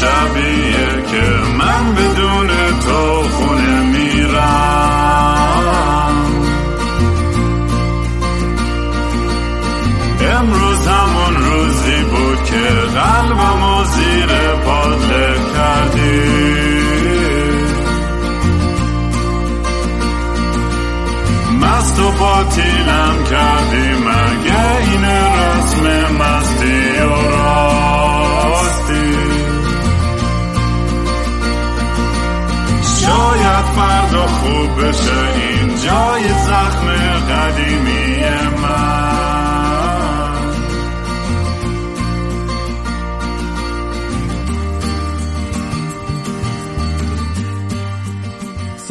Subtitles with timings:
[0.00, 0.83] شبیه که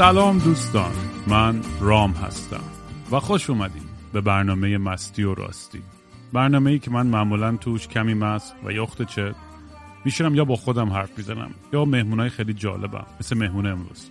[0.03, 0.91] سلام دوستان
[1.27, 2.63] من رام هستم
[3.11, 3.83] و خوش اومدیم
[4.13, 5.81] به برنامه مستی و راستی.
[6.33, 9.35] برنامه ای که من معمولا توش کمی مست و یخت چه
[10.05, 14.09] میشونم یا با خودم حرف می‌زنم یا مهمونای خیلی جالبم مثل مهمون امروز.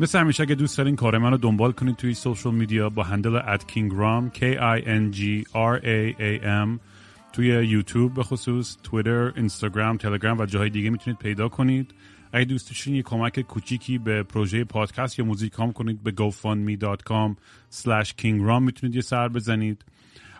[0.00, 3.36] مثل همیشه اگه دوست دارین کار من رو دنبال کنید توی سوشال میدیا با هندل
[3.36, 4.40] ات کینگرام K
[4.78, 6.80] I N G R A A M
[7.32, 11.94] توی یوتیوب به خصوص تویتر، اینستاگرام، تلگرام و جاهای دیگه می‌تونید پیدا کنید.
[12.34, 17.36] اگه دوست داشتین یه کمک کوچیکی به پروژه پادکست یا موزیک هم کنید به gofundme.com
[17.72, 19.84] slash kingram می‌تونید یه سر بزنید.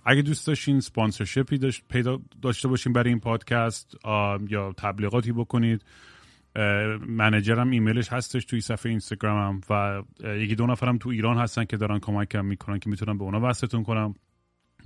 [0.04, 3.96] اگه دوست داشتین سپانسرشپی داشت پیدا داشته باشین برای این پادکست
[4.48, 5.84] یا تبلیغاتی بکنید
[7.06, 11.98] منجرم ایمیلش هستش توی صفحه اینستاگرامم و یکی دو نفرم تو ایران هستن که دارن
[11.98, 14.14] کمکم می‌کنن که می‌تونم به اونا وصلتون کنم.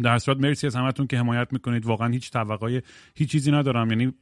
[0.03, 1.86] در صورت مرسی از همتون که حمایت می‌کنید.
[1.86, 2.83] واقعا هیچ توقعی
[3.14, 3.91] هیچ چیزی ندارم.
[3.91, 4.12] یعنی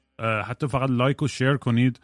[0.45, 2.01] حتی فقط لایک و شیر کنید.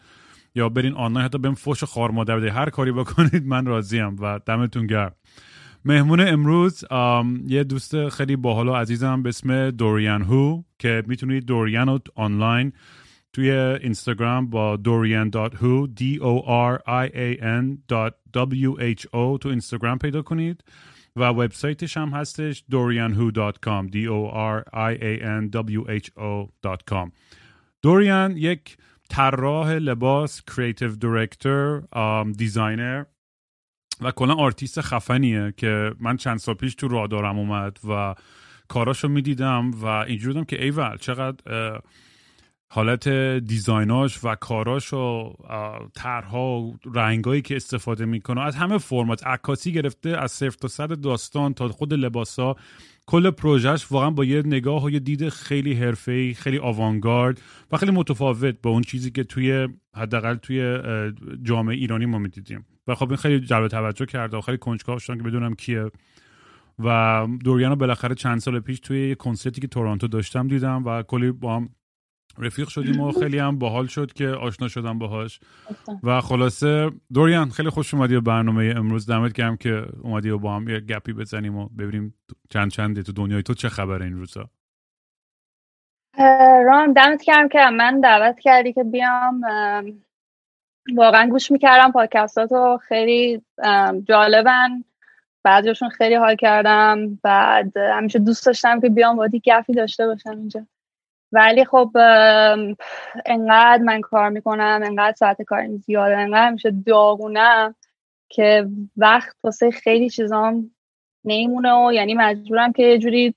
[0.55, 4.41] یا برین آنلاین حتی بهم فوش خار مادر بده هر کاری بکنید من راضیم و
[4.47, 5.15] دمتون گرم.
[5.85, 6.85] مهمون امروز
[7.47, 12.73] یه دوست خیلی باحال و عزیزم به اسم دوریان هو که می‌تونید دوریان رو آنلاین
[13.33, 17.79] توی اینستاگرام با dorian.who d o r i a n
[18.63, 20.65] w h o تو اینستاگرام پیدا کنید
[21.17, 27.13] و وبسایتش هم هستش dorianwho.com d o r i a n w h o.com
[27.83, 28.77] دوریان یک
[29.13, 31.83] طراح لباس creative director
[32.37, 33.05] designer
[34.01, 38.15] و کلا آرتیست خفنیه که من چند سال پیش تو رادارم اومد و
[38.69, 41.81] کاراشو می‌دیدم و اینجوری بودم که ایول چقدر
[42.69, 43.09] حالت
[43.39, 45.33] design اش و کاراش و
[45.95, 51.01] طرح‌ها و رنگایی که استفاده می‌کنه از همه فرمات عکاسی گرفته از صفر تا صد
[51.01, 52.57] داستان تا خود لباسا
[53.13, 57.41] کل پروژهش واقعا با یه نگاه و یه دید خیلی حرفه‌ای خیلی آوانگارد
[57.73, 60.79] و خیلی متفاوت با اون چیزی که توی حداقل توی
[61.43, 62.67] جامعه ایرانی ما می‌دیدیم.
[62.87, 65.91] و خب این خیلی جلب توجه کرده و خیلی کنجکاو شدم که بدونم کیه.
[66.79, 71.33] و دوریانو بالاخره چند سال پیش توی یه کنسرتی که تورنتو داشتم دیدم و کلی
[71.33, 71.69] با هم
[72.39, 75.41] رفیق شدیم و خیلی هم باحال شد که آشنا شدم باهاش.
[76.03, 79.11] و خلاصه دوریان خیلی خوش اومدی به برنامه امروز.
[79.11, 82.15] دمت گرم که اومدی و با هم یه گپی بزنیم و ببینیم
[82.51, 84.49] چند چنده تو دنیای تو چه خبره این روزا.
[86.67, 89.41] رام دمت گرم که من دعوت کردی که بیام.
[90.95, 93.43] واقعا گوش می‌کردم پادکستاتو خیلی
[94.05, 94.85] جالبن.
[95.45, 97.19] بعضیشون خیلی حال کردم.
[97.23, 100.67] بعد همیشه دوست داشتم که بیام وادی گپی داشته باشم اینجا.
[101.33, 101.91] ولی خب
[103.27, 107.75] انقدر من کار می‌کنم انقدر ساعت کار زیاده انقدر میشه داغونم
[108.29, 108.67] که
[108.97, 110.71] وقت واسه خیلی چیزام
[111.25, 113.35] نیمونه و یعنی مجبورم که یه جوری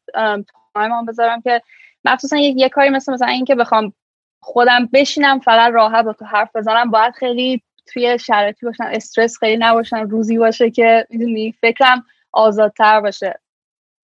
[0.73, 1.61] تایم بذارم که
[2.05, 3.93] مخصوصا یک یه کاری مثل مثلا این که بخوام
[4.39, 9.57] خودم بشینم فقط راحت با تو حرف بزنم باید خیلی توی شرایطی باشم استرس خیلی
[9.57, 13.39] نباشم روزی باشه که می‌دونی فکرم آزادتر باشه.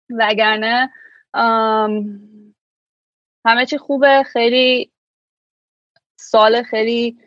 [0.09, 0.89] وگرنه
[3.45, 4.23] همه چی خوبه.
[4.23, 4.91] خیلی
[6.19, 7.17] سال خیلی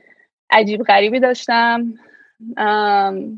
[0.50, 1.94] عجیب غریبی داشتم.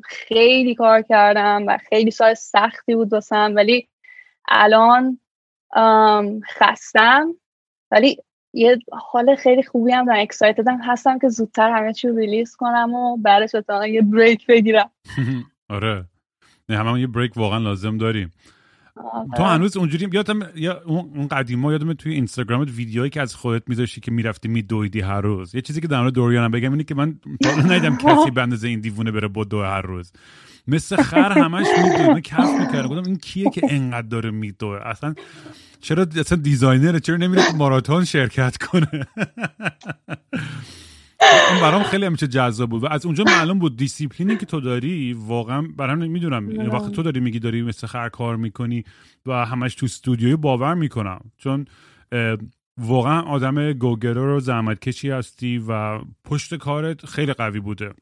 [0.05, 3.89] خیلی کار کردم و خیلی سال سختی بود واسم ولی
[4.49, 5.19] الان
[6.59, 7.35] خستم.
[7.91, 8.19] ولی
[8.53, 13.17] یه حال خیلی خوبی هم دارم اکسایتدم هستم که زودتر همه چی ریلیز کنم و
[13.17, 13.55] بعدش
[13.89, 14.91] یه بریک بگیرم.
[15.71, 16.05] آره.
[16.69, 18.33] نه همه یه بریک واقعا لازم داریم.
[19.37, 24.01] تو هنوز اونجوری یادم یا اون قدیما یادم توی اینستاگرامت ویدیوهایی که از خودت میذاشتی
[24.01, 25.55] که می‌رفتی میدویدی هر روز.
[25.55, 27.21] یه چیزی که در مورد دوریانم بگم اینه که من
[27.69, 30.13] ندیدم کسی به اندازه این دیوونه بره با دو هر روز.
[30.69, 32.89] مثل خر همش میدوه من کف می‌کردم.
[32.89, 35.15] گفتم این کیه که انقدر داره میدوه؟ اصلا
[35.81, 39.07] چرا اصلا دیزاینره؟ چرا نمیره ماراتون شرکت کنه؟
[41.51, 45.13] این برام خیلی همیشه جذاب بود و از اونجا معلوم بود دیسیپلینی که تو داری
[45.13, 48.85] واقعا برام نمی‌دونم وقتی تو داری میگی داری مثل خر کار می‌کنی
[49.27, 51.21] و همش تو استودیوی باور می‌کنم.
[51.37, 51.65] چون
[52.81, 57.93] واقعا آدم go-getter و زحمت کشی هستی و پشتکارت خیلی قوی بوده.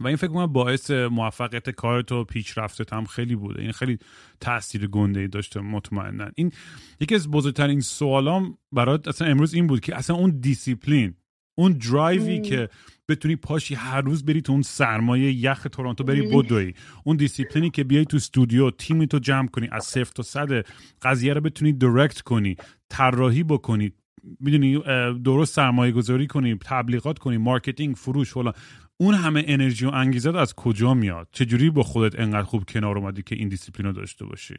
[0.00, 3.62] و این فکر کنم باعث موفقیت کارت و پیشرفتت هم خیلی بوده.
[3.62, 3.98] این خیلی
[4.40, 6.30] تاثیر گنده ای داشته مطمئنا.
[6.34, 6.52] این
[7.00, 11.14] یکی از بزرگترین سوالام برات اصلا امروز این بود که اصلا اون دیسیپلین
[11.58, 12.68] اون درایوی که
[13.08, 16.74] بتونی پاشی هر روز بری تو اون سرمای یخ تورنتو بری بدوی.
[17.04, 20.64] اون دیسیپلینی که بیای تو استودیو تیمتو جمع کنی از صفر تا صد
[21.02, 22.56] قضیه رو بتونی direct کنی
[22.88, 23.92] طراحی بکنی
[24.40, 24.82] می‌دونی
[25.24, 28.52] درست سرمایه گذاری کنی تبلیغات کنی marketing فروش فلان.
[29.00, 33.22] اون همه انرژی و انگیزه از کجا میاد؟ چجوری با خودت انقدر خوب کنار اومدی
[33.22, 34.54] که این دیسیپلین رو داشته باشی؟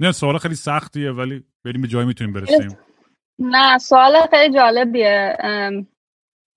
[0.00, 2.76] نه سوال خیلی سختیه ولی بریم به جایی می‌تونیم برسیم.
[3.38, 5.36] نه سوال خیلی جالبیه.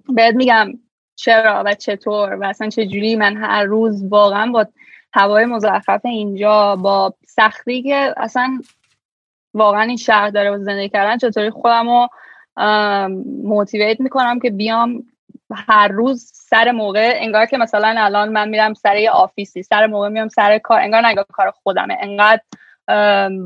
[0.10, 0.74] بهت میگم
[1.16, 4.66] چرا و چطور و اصلا چجوری من هر روز واقعا با
[5.14, 8.62] هوای مزخرف اینجا با سختی که اصلا
[9.54, 12.08] واقعا این شهر داره و زندگی کردن چطوری خودم رو
[13.44, 15.04] motivate می‌کنم که بیام
[15.52, 20.10] هر روز سر موقع انگار که مثلا الان من میرم سر office ی سر موقع
[20.10, 22.42] میام سر کار انگار نگاه کار خودمه انقدر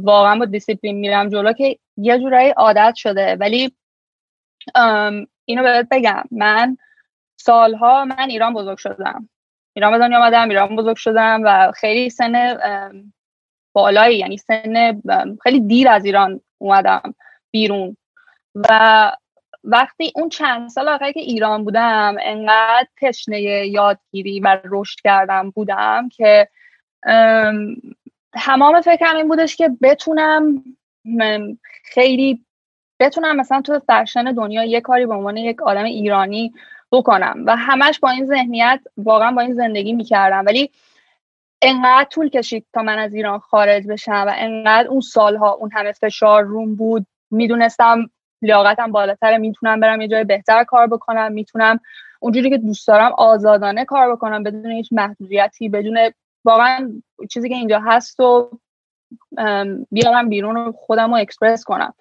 [0.01, 3.35] واقعا با دیسیپلین میرم جلو که یه جورایی عادت شده.
[3.35, 3.75] ولی
[5.47, 6.23] اینو بهت بگم.
[6.31, 6.77] من
[7.37, 9.29] سالها من ایران بزرگ شدم.
[9.73, 12.59] ایران به دنیا آمدم ایران بزرگ شدم و خیلی سن
[13.73, 15.01] بالایی یعنی سن
[15.43, 17.15] خیلی دیر از ایران اومدم
[17.51, 17.97] بیرون.
[18.55, 19.11] و
[19.63, 26.09] وقتی اون چند سال آخری که ایران بودم انقدر تشنه یادگیری و رشد کردم بودم
[26.09, 26.47] که
[28.33, 30.63] تمام فکرم این بودش که بتونم
[31.83, 32.45] خیلی
[32.99, 36.53] بتونم مثلا تو فرشن دنیا یه کاری به عنوان یک آدم ایرانی
[36.91, 40.45] بکنم و همش با این ذهنیت واقعا با این زندگی می‌کردم.
[40.45, 40.71] ولی
[41.61, 45.91] انقدر طول کشید تا من از ایران خارج بشم و انقدر اون سالها اون همه
[45.91, 47.05] فشار روم بود.
[47.31, 48.09] می‌دونستم
[48.41, 51.79] لیاقتم بالاتر می‌تونم برم یه جای بهتر کار بکنم می‌تونم
[52.19, 56.11] اونجوری که دوست دارم آزادانه کار بکنم بدون هیچ محدودیتی بدون
[56.45, 56.91] واقعا
[57.29, 58.49] چیزی که اینجا هست و
[59.91, 61.93] بیارم بیرون و خودم رو اکسپرس کنم.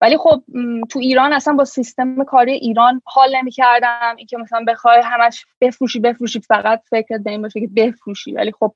[0.00, 0.42] ولی خب
[0.90, 6.00] تو ایران اصلا با سیستم کاری ایران حال نمی کردم اینکه مثلا بخوای همش بفروشی
[6.00, 8.32] بفروشی فقط فکر به این باشه که بفروشی.
[8.32, 8.74] ولی خب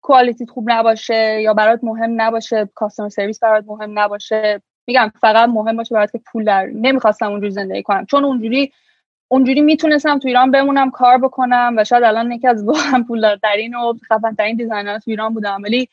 [0.00, 4.62] quality خوب نباشه یا برات مهم نباشه customer service برات مهم نباشه.
[4.86, 8.06] میگم فقط مهم باشه برات که پول در نمی‌خواستم اونجوری زندگی کنم.
[8.06, 8.72] چون اونجوری
[9.28, 13.94] اونجوری می‌تونستم تو ایران بمونم کار بکنم و شاید الان یکی از واقعا پولدارترین و
[14.12, 15.62] خفنترین designer ها تو ایران بودم.
[15.62, 15.88] ولی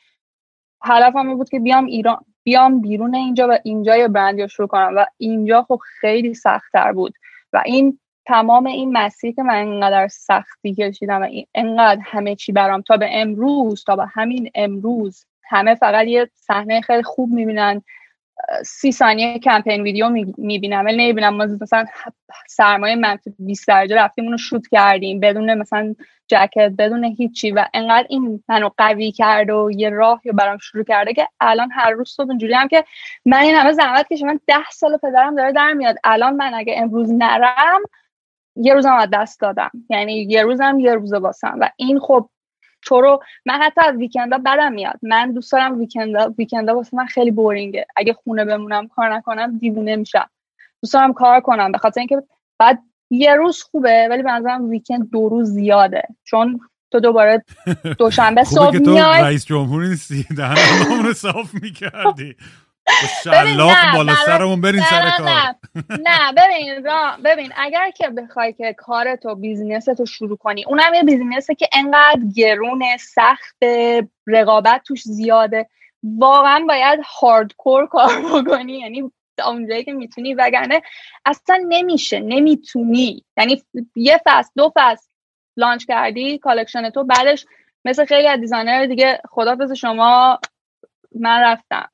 [0.82, 2.24] هدفم بود که بیام ایران.
[2.46, 4.92] بیام بیرون اینجا و اینجا یه برند شروع کنم.
[4.96, 7.14] و اینجا خب خیلی سختتر بود.
[7.52, 12.82] و این تمام این مسیر که من انقدر سختی کشیدم و انقدر همه چی برام
[12.82, 17.82] تا به امروز تا به همین امروز همه فقط یه صحنه خیلی خوب می‌بینن.
[18.64, 21.34] سی ثانیه کمپین ویدیو می‌بینم ولی نمی‌بینم.
[21.34, 21.84] ما مثلا
[22.48, 25.20] سرمایه منفی 20 درجه رفتیم اونو شوت کردیم.
[25.20, 25.94] بدون مثلا
[26.28, 27.50] جکت بدون هیچی.
[27.50, 31.70] و انقدر این منو قوی کرد و یه راه یا برام شروع کرده که الان
[31.72, 32.84] هر روز صبح اینجوری هم که
[33.24, 35.96] من این همه زحمت کشم من ده سال پدرم داره در میاد.
[36.04, 37.80] الان من اگه امروز نرم
[38.56, 39.70] یه روزم از دست دادم.
[39.90, 41.56] یعنی یه روزم یه روزه واسم.
[41.60, 42.28] و این خب
[42.86, 44.98] تو رو من حتی از ویکندا بدم میاد.
[45.02, 47.86] من دوست دارم ویکندا ویکندا واسه من خیلی بورینگه.
[47.96, 50.30] اگه خونه بمونم کار نکنم دیوونه میشم.
[50.82, 51.72] دوست دارم کار کنم.
[51.72, 52.22] به خاطر اینکه
[52.58, 56.02] بعد یه روز خوبه ولی به نظرم ویکند دو روز زیاده.
[56.24, 57.44] چون تو دوباره
[57.98, 59.22] دوشنبه صبح میای.
[59.22, 60.26] رئیس جمهور نیستی.
[60.36, 62.36] دهنمون صاف می‌کردی.
[63.24, 65.54] شلاق بالا سرمون برین سر کار.
[65.90, 66.32] نه.
[66.36, 66.82] ببین
[67.24, 72.82] ببین اگر که بخوای که کارتو بیزینستو شروع کنی اونم یه بیزینسه که انقدر گرون
[72.96, 73.56] سخت
[74.26, 75.68] رقابت توش زیاده.
[76.02, 78.78] واقعا باید هاردکور کار بکنی.
[78.78, 79.12] یعنی
[79.46, 80.82] اونجایی که می‌تونی وگرنه
[81.24, 83.24] اصلا نمیشه نمی‌تونی.
[83.36, 83.62] یعنی
[83.96, 85.06] یه فصل دو فصل
[85.56, 87.46] launch کردی collection تو بعدش
[87.84, 90.40] مثل خیلی از designer دیگه خدافظ شما
[91.20, 91.88] من رفتم.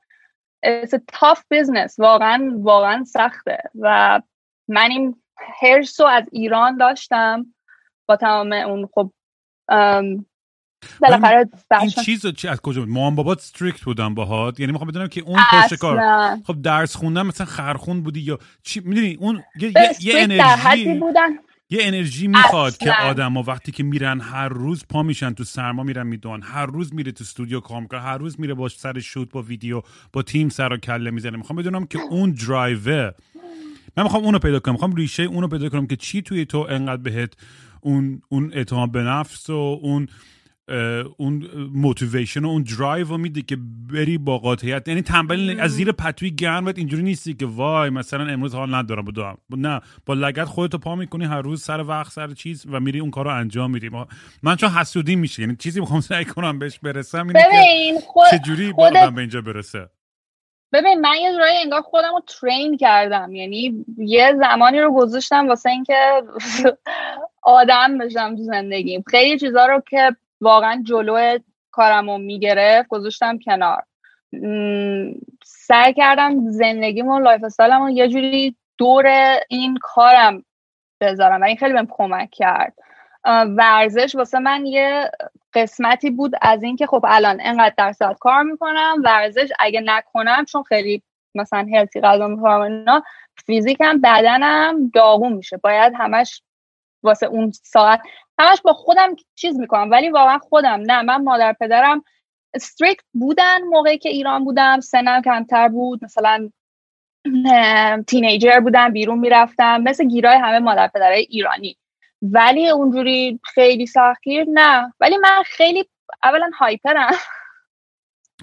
[0.66, 1.98] It's a tough business.
[1.98, 3.58] واقعا واقعا سخته.
[3.80, 4.20] و
[4.68, 5.22] من این
[5.62, 7.46] حرص رو از ایران داشتم
[8.08, 9.12] با تمام اون خب
[11.00, 11.48] بالاخره
[11.80, 15.40] این چیز چی از کجا؟ مام بابات strict بودن باهات؟ یعنی می‌خوام بدونم که اون
[15.52, 16.00] پشتکار
[16.46, 21.38] خب درس خوندن مثلا خرخون بودی یا چی؟ می‌دونی اون یه, یه انرژی بودن.
[21.72, 26.06] یه انرژی می‌خواد که آدم وقتی که میرن هر روز پا میشن تو سرما میرن
[26.06, 26.42] میدوئن.
[26.42, 27.80] هر روز میره تو استودیو کار.
[27.80, 31.36] می‌کنه هر روز میره با سر shoot با ویدیو با تیم سر و کله می‌زنه.
[31.36, 33.14] می‌خوام بدونم که اون درایور
[33.96, 34.74] من می‌خوام اونو پیدا کنم.
[34.74, 37.32] می‌خوام ریشه اونو پیدا کنم که چی توی تو انقدر بهت
[37.80, 40.08] اون اون اعتماد به نفس و اون
[41.16, 43.56] اون motivation و اون درایو رو میده که
[43.92, 44.88] بری با قاطعیت.
[44.88, 49.38] یعنی تنبل از زیر پتوی گرمت اینجوری نیستی که وای مثلا امروز حال ندارم بودم
[49.50, 53.10] نه با لگت خودتو پا می‌کنی هر روز سر وقت سر چیز و میری اون
[53.10, 53.90] کارو انجام میدی.
[54.42, 58.72] من چون حسودی میشه یعنی چیزی می‌خوام سعی کنم بهش برسم اینه ببین خود چجوری
[58.72, 58.92] خود...
[58.92, 59.88] به اینجا برسه.
[60.72, 63.34] ببین من یه جورایی انگار خودم رو ترین کردم.
[63.34, 66.22] یعنی یه زمانی رو گذاشتم واسه اینکه
[67.42, 69.04] آدم بشم تو زندگیم.
[69.06, 71.38] خیلی چیزا رو که واقعا جلو
[71.70, 73.82] کارم رو می‌گرفت گذاشتم کنار.
[75.44, 79.06] سعی کردم زندگیم و lifestyle م رو یه جوری دور
[79.48, 80.44] این کارم
[81.00, 82.74] بذارم و این خیلی بهم کمک کرد.
[83.56, 85.10] ورزش واسه من یه
[85.54, 91.02] قسمتی بود از اینکه خب الان انقدر درصد کار می‌کنم ورزش اگه نکنم چون خیلی
[91.34, 93.02] مثلا healthy غذا می‌خورم اینا
[93.46, 95.56] فیزیکم بدنم داغون میشه.
[95.56, 96.42] باید همش
[97.02, 98.00] واسه اون ساعت.
[98.38, 101.02] همش با خودم چیز می‌کنم ولی واقعا خودم نه.
[101.02, 102.04] من مادر پدرم
[102.54, 104.80] استریکت بودن موقعی که ایران بودم.
[104.80, 106.04] سنم کمتر بود.
[106.04, 106.50] مثلا
[108.06, 109.80] تینیجر بودم بیرون می‌رفتم.
[109.80, 111.76] مثل گیرای همه مادر پدرای ایرانی.
[112.22, 114.94] ولی اونجوری خیلی سختگیر نه.
[115.00, 115.88] ولی من خیلی
[116.24, 117.12] اولا هایپرم.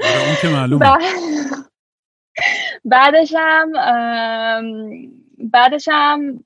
[0.04, 0.98] آره، اون که معلومه.
[2.86, 3.72] بعدشم
[5.38, 6.44] بعدشم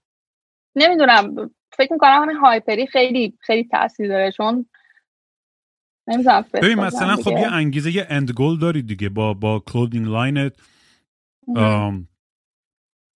[0.76, 1.52] نمی‌دونم.
[1.78, 4.66] فکر می‌کنم همین hyper ی خیلی خیلی تاثیر داره چون
[6.08, 10.45] نمی‌دونم ببین مثلا خب یه انگیزه یه end goal داری دیگه با با clothing line
[10.45, 10.54] ت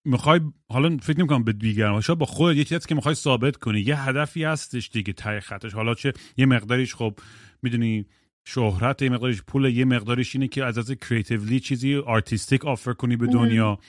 [0.05, 3.79] می‌خوای حالا فکر نمی‌کنم به دیگر شاید با خود یه چیزی که می‌خوای ثابت کنی
[3.79, 5.73] یه هدفی هستش دیگه ته خطش.
[5.73, 7.13] حالا چه یه مقداریش خب
[7.61, 8.05] می‌دونی
[8.45, 13.15] شهرت یه مقداریش پول یه مقداریش اینه که از از creatively چیزی artistic offer کنی
[13.15, 13.79] به دنیا.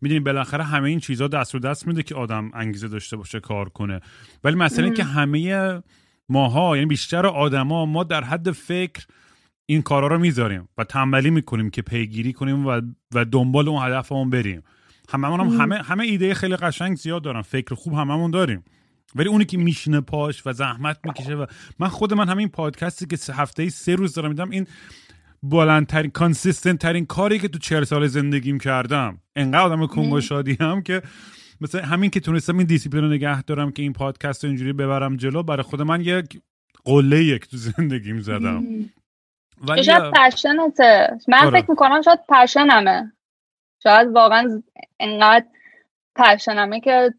[0.00, 3.68] می‌دونی بالاخره همه این چیزها دست رو دست میده که آدم انگیزه داشته باشه کار
[3.68, 4.00] کنه.
[4.44, 5.82] ولی مثلا که همه
[6.28, 9.06] ماها یعنی بیشتر آدما ما در حد فکر
[9.66, 12.80] این کارا رو می‌ذاریم و تنبلی می‌کنیم که پیگیری کنیم و,
[13.14, 14.62] و دنبال اون هدفمون بریم.
[15.08, 17.42] هممون هم همه همه ایده خیلی قشنگ زیاد دارن.
[17.42, 18.64] فکر خوب هممون داریم.
[19.14, 21.46] ولی اونی که میشینه پاش و زحمت می‌کشه و
[21.78, 24.66] من خود من همین پادکستی که هفته سه روز دارم میدم این
[25.42, 29.20] balanced ترین consistent ترین کاری که تو چهل سال زندگیم کردم.
[29.36, 31.02] انقدر آدم کون گشادی هم که
[31.60, 35.16] مثلا همین که تونستم این دیسیپلین رو نگه دارم که این پادکست رو اینجوری ببرم
[35.16, 36.40] جلو برای خود من یک
[36.84, 38.64] قله یک تو زندگیم زدم.
[39.62, 41.60] ولی شاید passion ته من آره.
[41.60, 43.12] فکر می‌کنم شاید passion مه
[43.82, 44.62] شاید واقعا
[45.00, 45.46] انقدر
[46.16, 47.14] passion مه که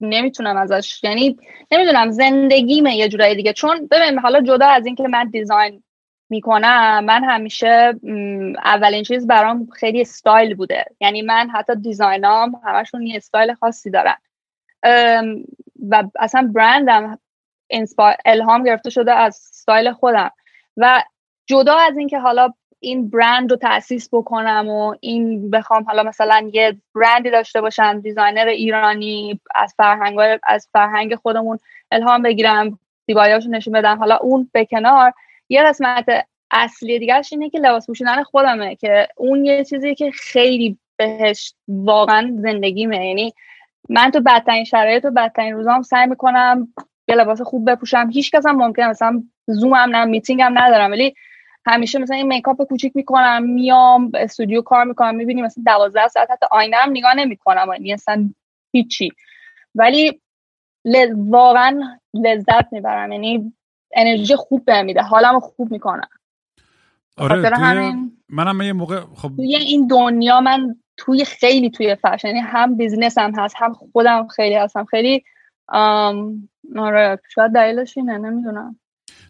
[0.00, 1.36] نمی‌تونم ازش یعنی
[1.72, 3.52] نمی‌دونم زندگیمه یه جورایی دیگه.
[3.52, 5.82] چون ببین حالا جدا از اینکه من design
[6.30, 7.04] می‌کنم.
[7.04, 7.94] من همیشه
[8.64, 10.84] اولین چیز برام خیلی استایل بوده.
[11.00, 14.16] یعنی من حتی design ام همشون یه استایل خاصی دارن.
[15.90, 17.18] و اصلا برندم
[18.24, 20.30] الهام گرفته شده از استایل خودم.
[20.76, 21.02] و
[21.46, 26.76] جدا از اینکه حالا این برند رو تاسیس بکنم و این بخوام حالا مثلا یه
[26.94, 31.58] برندی داشته باشم designer ایرانی از فرهنگ از فرهنگ خودمون
[31.90, 35.12] الهام بگیرم زیباییاشو نشون بدم حالا اون به کنار.
[35.48, 36.06] یه قسمت
[36.50, 42.30] اصلی دیگرش اینه که لباس پوشیدن خودمه که اون یه چیزی که خیلی بهش واقعا
[42.38, 43.06] زندگیمه.
[43.06, 43.34] یعنی
[43.88, 46.74] من تو بدترین شرایط و بدترین روزام سعی می‌کنم
[47.08, 48.10] یه لباس خوب بپوشم.
[48.12, 51.14] هیچ کس هم ممکنه مثلا زوم هم نه میتینگ هم ندارم ولی
[51.66, 56.46] همیشه مثلا این میکاپ کوچیک می‌کنم میام استودیو کار می‌کنم می‌بینی مثلا 12 ساعت حتی
[56.50, 58.30] آینه هم نگاه نمی‌کنم یعنی اصلا
[58.72, 59.10] هیچی.
[59.74, 60.20] ولی
[61.14, 63.12] واقعا لذت می‌برم.
[63.12, 63.52] یعنی
[63.94, 65.02] انرژی خوب بهم میده.
[65.02, 66.08] حالمو خوب می‌کنم.
[67.16, 72.28] آره توی همین منم یه موقع خب توی این دنیا من توی خیلی توی فشن.
[72.28, 74.84] یعنی هم business هم هست هم خودم خیلی هستم.
[74.84, 75.24] خیلی
[76.76, 78.78] آره شاید دلیلش اینه نمی‌دونم.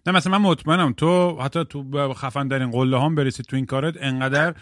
[0.06, 3.66] نه مثلا من مطمئنم تو حتی تو خفن در این قله هم برسی تو این
[3.66, 4.54] کارت انقدر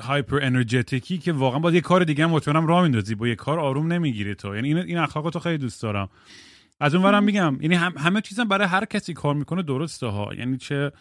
[0.00, 3.14] هایپر انرژتیکی که واقعا با یه کار دیگه هم مطمئنم راه میندازی.
[3.14, 4.54] با یه کار آروم نمی‌گیری تو.
[4.54, 6.08] یعنی این این اخلاق تو خیلی دوست دارم.
[6.80, 10.30] از اون ورم میگم یعنی هم همه چیزم برای هر کسی کار می‌کنه درسته ها.
[10.38, 10.92] یعنی چه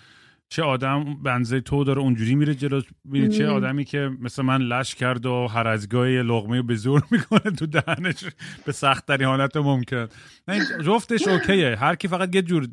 [0.49, 4.95] چه آدم بنزه تو داره اونجوری میره جلو میره چه آدمی که مثل من لش
[4.95, 8.23] کرد و هر از گاهی لغمه به زور می‌کنه تو دهنش
[8.65, 10.07] به سخت تری حالت ممکن.
[10.47, 11.75] نه جفتش اوکیه.
[11.75, 12.67] هر کی فقط یه جور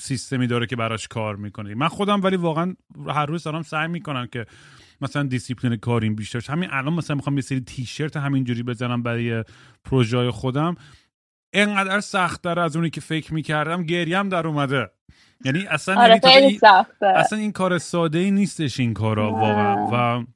[0.00, 1.74] سیستمی داره که براش کار می‌کنه.
[1.74, 2.74] من خودم ولی واقعا
[3.08, 4.46] هر روز دارم سعی می‌کنم که
[5.00, 9.44] مثلا دیسیپلین کاریم بیشتر همین الان مثلا می‌خوام یه سری تیشرت همینجوری بزنم برای
[9.84, 10.74] پروژه خودم.
[11.52, 14.90] انقدر سختتر از اونی که فکر می‌کردم گریم در اومده.
[15.44, 16.60] یعنی اصلا آره یعنی
[17.00, 19.86] اصلا این کار ساده ای نیستش این کارا واقعا.
[19.92, 20.26] و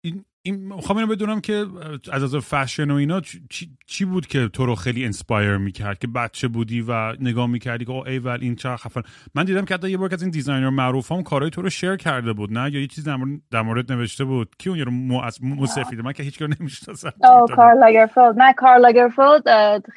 [0.00, 1.66] این این می‌خوام اینو بدونم که
[2.12, 6.06] از از فشن و اینا چی, چی بود که تو رو خیلی inspire می‌کرد؟ که
[6.06, 9.02] بچه بودی و نگاه می‌کردی که ای ول این چه خفن.
[9.34, 11.96] من دیدم که حتی یه بار از این designer معروف هم کارهای تو رو share
[11.96, 13.10] کرده بود نه؟ یا یه چیزی
[13.50, 14.48] در مورد نوشته بود.
[14.58, 17.12] کی اون یارو مو از مو سفیده من که هیچ کار نمی‌شناسم.
[17.56, 18.34] کارل لاگرفیلد.
[18.38, 19.42] نه کارل لاگرفیلد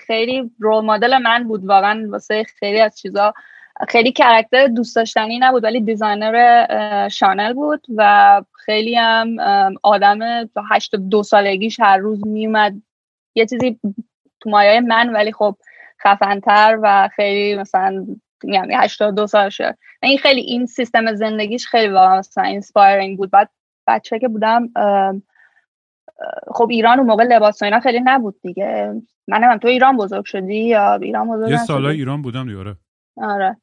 [0.08, 1.66] خیلی role model من بود.
[1.66, 3.34] واقعا واسه خیلی از چیزا
[3.90, 9.36] خیلی character دوست داشتنی نبود ولی designer شانل بود و خیلی هم
[9.84, 10.20] آدم
[10.72, 12.74] هشتاد و دو سالگیش هر روز میومد.
[13.36, 13.80] یه چیزی
[14.40, 15.56] تو مایه من ولی خب
[16.04, 18.06] خفنتر و خیلی مثلا
[18.44, 18.76] یعنی
[19.16, 23.32] دو سالشه این خیلی این سیستم زندگیش خیلی واقعا مثلا inspiring بود.
[23.32, 23.50] بعد
[23.88, 24.70] بچه که بودم
[26.48, 29.02] خب ایران اون موقع لباس و اینا خیلی نبود دیگه.
[29.28, 32.76] من تو ایران بزرگ شدی یا ایران بزرگ یه سالای ایران بودم دیاره
[33.18, 33.58] آره.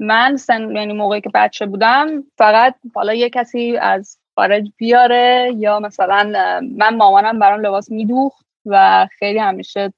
[0.00, 2.06] من سن یعنی موقعی که بچه بودم
[2.38, 6.30] فقط حالا یه کسی از خارج بیاره یا مثلا
[6.76, 9.92] من مامانم برام لباس میدوخت و خیلی همیشه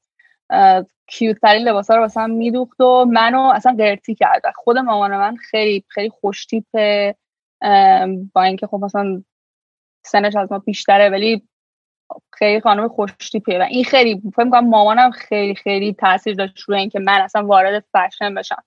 [1.06, 4.42] کیوترین لباس ها رو مثلا میدوخت و منو اصلا قرتی کرد.
[4.54, 7.14] خود مامان من خیلی خیلی خوشتیپه
[8.32, 9.22] با اینکه خب مثلا
[10.06, 11.48] سنش از ما بیشتره ولی
[12.32, 13.58] خیلی خانم خوشتیپه.
[13.58, 17.84] و این خیلی فکر می‌کنم مامانم خیلی خیلی تاثیر داشت روی اینکه من اصلا وارد
[17.92, 18.62] فشن بشم.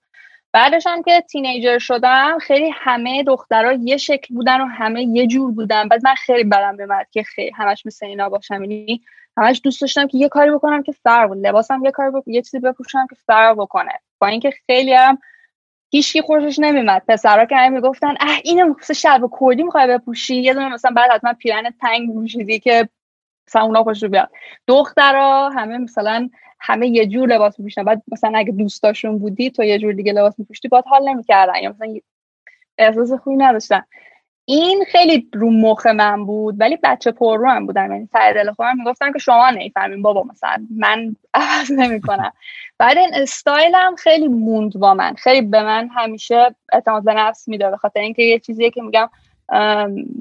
[0.54, 5.52] بعدش هم که تینیجر شدم خیلی همه دخترها یه شکل بودن و همه یه جور
[5.52, 5.88] بودن.
[5.88, 8.62] بعد من خیلی بدم بمد که خیلی همش مثل اینا باشم.
[8.62, 9.00] یعنی
[9.36, 12.58] همش دوست داشتم که یه کاری بکنم که فرق لباسم یه کاری بکنم یه چیزی
[12.58, 13.92] بپوشم که فرق بکنه.
[14.18, 15.18] با اینکه خیلی هم
[15.90, 17.02] هیچکی خوشش نمیمد.
[17.08, 21.10] پسرا که همه می‌گفتن اه اینو مثلا شلوار کردی می‌خوای بپوشی؟ یه دونه مثلا بعد
[21.10, 22.88] حتما پیرن تنگ پوشیدی که
[23.48, 24.30] مثلا اونا خوشش بیاد.
[24.66, 26.28] دخترا همه مثلا
[26.60, 27.84] همه یه جور لباس میپوشن.
[27.84, 31.62] بعد مثلا اگه دوستاشون بودی تو یه جور دیگه لباس میپوشتی باید حال نمی‌کردن.
[31.62, 31.94] یا مثلا
[32.78, 33.82] احساس خوبی نداشتن.
[34.46, 38.52] این خیلی رو مخ من بود ولی بچه پر رو هم بودم یعنی ته دل
[38.52, 42.32] خودم می‌گفتن که شما نمی‌فهمین بابا مثلا من عوض نمی‌کنم.
[42.78, 45.14] بعد این استایلم خیلی موند با من.
[45.14, 49.10] خیلی به من همیشه اعتماد به نفس میده به خاطر اینکه یه چیزیه که میگم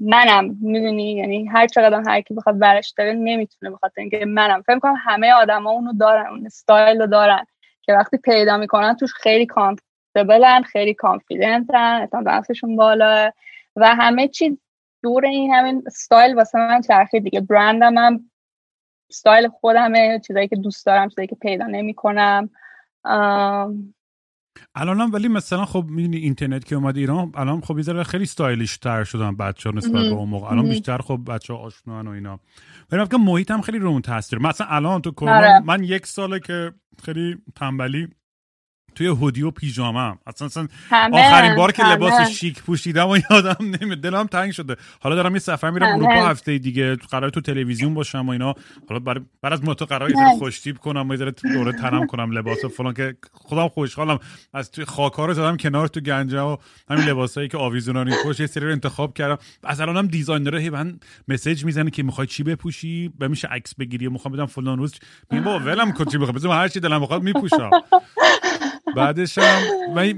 [0.01, 4.61] منم می‌دونی؟ یعنی هر چقدر هر کی بخواد برش داره نمی‌تونه بخاطر اینکه منم.
[4.61, 7.45] فکر کنم همه آدما اونو دارن اون استایل رو دارن
[7.81, 13.31] که وقتی پیدا می‌کنن توش خیلی کامفورتبلن خیلی کانفیدنتن اعتماد نفسشون بالا
[13.75, 14.57] و همه چی
[15.03, 17.41] دور این همین استایل واسه من چرخید دیگه.
[17.41, 18.29] برندم هم
[19.09, 22.49] استایل خودمه چیزایی که دوست دارم چیزایی که پیدا نمی‌کنم.
[24.75, 29.03] الان ولی مثلا خب می‌دونی اینترنت که اومد ایران الان خب یه خیلی stylish تر
[29.03, 30.51] شدن بچه ها نسبت به اون موقع.
[30.51, 32.39] الان بیشتر خب بچه ها آشنان و اینا.
[32.91, 34.39] ولی که محیط هم خیلی رو اون تاثیر.
[34.39, 35.59] مثلا الان تو کرونا آره.
[35.65, 36.71] من یک ساله که
[37.03, 38.07] خیلی تنبلی
[38.95, 40.67] توی hoodie و پیژامه اصلا, اصلا
[41.13, 43.99] آخرین بار که لباس شیک پوشیدم و یادم نمیاد.
[43.99, 44.75] دلم تنگ شده.
[44.99, 46.95] حالا دارم یه سفر میرم اروپا هفته دیگه.
[46.95, 48.55] قرار تو تلویزیون باشم و اینا.
[48.89, 52.65] حالا برای بعد از مدت قرار یه خوشتیپ کنم و یه دوره تنم کنم لباس
[52.65, 54.19] و فلان که خودم خوشحالم.
[54.53, 56.57] از توی خاکار رو زدم کنار تو گنجه و
[56.89, 59.37] همین لباسایی که آویزونانی پشت یه سری رو انتخاب کردم.
[59.63, 64.07] از الانم designer هی من message می‌زنه که می‌خوای چی بپوشی؟ به میشه عکس بگیری؟
[64.07, 64.93] می‌خوام بدم فلان روز
[65.31, 67.69] میگم بابا ولم کن چی بخوام هر چی دلم بخواد میپوشم.
[68.95, 69.61] بعدش هم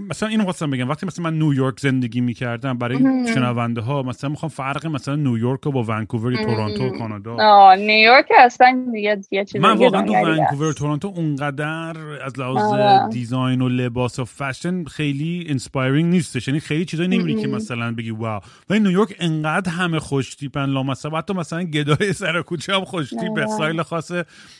[0.10, 0.90] مثلا اینو خواستم بگم.
[0.90, 2.98] وقتی مثلا من نیویورک زندگی می‌کردم برای
[3.34, 7.76] شنونده ها مثلا می‌خوام فرق مثلا نیویورک با ونکوور تورنتو کانادا.
[7.76, 11.94] نیویورک اصلا دیگه یه چیز من واقعا تو ونکوور تورنتو اونقدر
[12.26, 13.12] از لحاظ.
[13.12, 16.48] design و لباس و فشن خیلی inspiring نیستش.
[16.48, 18.42] یعنی خیلی چیزایی نمیری که مثلا بگی wow.
[18.70, 21.16] ولی نیویورک انقدر همه خوش تیپن لامصب.
[21.16, 23.44] حتی مثلا گدای سر کوچه هم خوش تیپ آره.
[23.44, 24.12] استایل خاص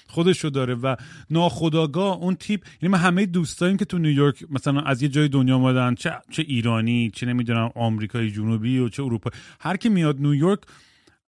[0.08, 0.96] خودشو داره و
[1.30, 2.62] ناخودآگاه اون تیپ.
[2.82, 6.42] یعنی من همه دوستاییم که تو نیویورک مثلا از یه جای دنیا اومدن چه چه
[6.48, 9.32] ایرانی چه نمی‌دونم آمریکای جنوبی و چه اروپا.
[9.60, 10.60] هر کی میاد نیویورک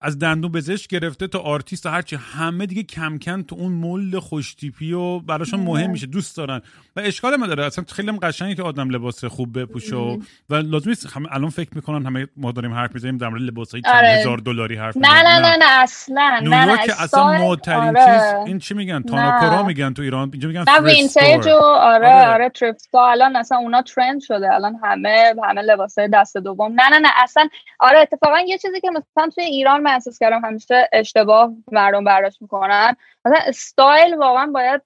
[0.01, 2.15] از دندون پزشک گرفته تا آرتیست هرچی.
[2.15, 6.61] همه دیگه کم کم تو اون mood خوشتیپی و براشون مهم میشه دوست دارن.
[6.95, 10.17] و اشکالم نداره اصلا خیلی هم قشنگه که آدم لباس خوب بپوشه و,
[10.49, 13.95] و لازم نیست الان فکر می‌کنن همه ما داریم حرف می‌زنیم در مورد لباسای چند
[13.95, 14.07] آره.
[14.07, 15.57] هزار دلاری حرف نه نه نه.
[15.57, 18.05] نه اصلا نه نه که اصلا مدترین آره.
[18.05, 20.29] چیز این چی میگن؟ تاناکورا میگن تو ایران.
[20.33, 24.53] اینجا میگن نه و آره آره, آره الان اصلا اونا ترند شده.
[24.53, 26.71] الان همه همه لباسای دست دوم.
[26.71, 30.45] نه نه نه اصلا آره اتفاقا یه چیزی که مثلا توی ایران من احساس کردم
[30.45, 32.95] همیشه اشتباه مردم برداشت می‌کنن.
[33.25, 34.81] مثلا استایل واقعا باید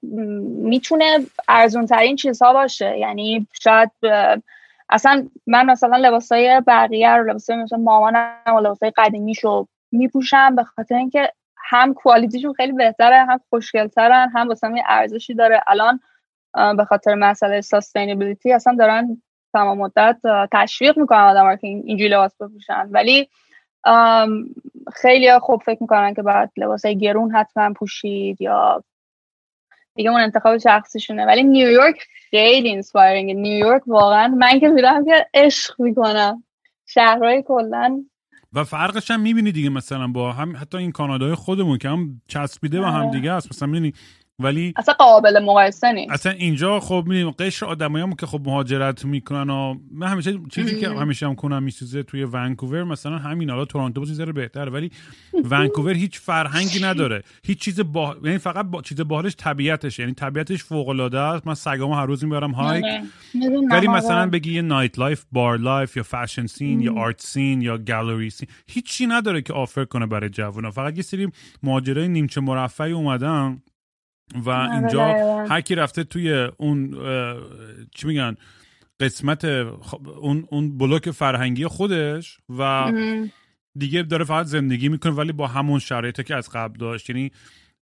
[0.63, 2.97] می‌تونه ارزون ترین چیزها باشه.
[2.97, 3.91] یعنی شاید
[4.89, 10.95] اصلا من مثلا لباسای بقیه رو لباسای مثلا مامانم و لباسای قدیمیشو میپوشم به خاطر
[10.95, 15.63] اینکه هم کوالیتیشون خیلی بهتره هم خوشگلترن هم واسه ارزشی داره.
[15.67, 15.99] الان
[16.77, 19.21] به خاطر مسئله sustainability اصلا دارن
[19.53, 20.17] تمام مدت
[20.51, 22.87] تشویق می‌کنن آدم که اینجوری لباس بپوشن.
[22.91, 23.29] ولی
[24.93, 28.83] خیلی خوب فکر می‌کنن که باید لباس گرون حتما پوشید یا
[29.95, 31.25] دیگه اون انتخاب شخصیشونه.
[31.25, 31.95] ولی نیویورک
[32.29, 36.43] خیلی inspiring نیویورک واقعا من که میرم که عشق می‌کنم.
[36.85, 38.03] شهرهای کلا.
[38.53, 42.81] و فرقش هم می‌بینی دیگه مثلا با هم حتی این کانادای خودمون که هم چسبیده
[42.81, 43.11] و هم آره.
[43.11, 43.93] دیگه است مثلا می‌بینی
[44.39, 46.11] ولی اصلا قابل مقایسه نیست.
[46.11, 50.89] اصلا اینجا خب می‌دونیم قشر آدمایی که خب مهاجرت می‌کنن و من همیشه چیزی که
[50.89, 54.91] همیشه هم کنم میسوزه توی ونکوور مثلا همین حالا تورنتو ذره بهتره ولی
[55.51, 57.23] ونکوور هیچ فرهنگی نداره.
[57.43, 58.81] هیچ چیز با یعنی فقط با...
[58.81, 61.47] چیز باحالش طبیعتش یعنی طبیعتش فوق العاده است.
[61.47, 62.85] من سگامو هر روز می‌برم hike.
[62.85, 63.03] آره.
[63.71, 68.29] ولی مثلا بگی یه nightlife bar life یا fashion scene یا art scene یا gallery
[68.29, 70.71] scene هیچی نداره که offer کنه برای جوونا.
[70.71, 71.27] فقط یه سری
[71.63, 73.61] مهاجرای نیمچه مرفهی اومدن.
[74.35, 75.05] و اینجا
[75.49, 76.95] هر کی رفته توی اون
[77.95, 78.35] چی میگن
[78.99, 82.91] قسمت اون اون بلوک فرهنگی خودش و
[83.77, 87.09] دیگه داره فقط زندگی می‌کنه ولی با همون شرایطی که از قبل داشت.
[87.09, 87.31] یعنی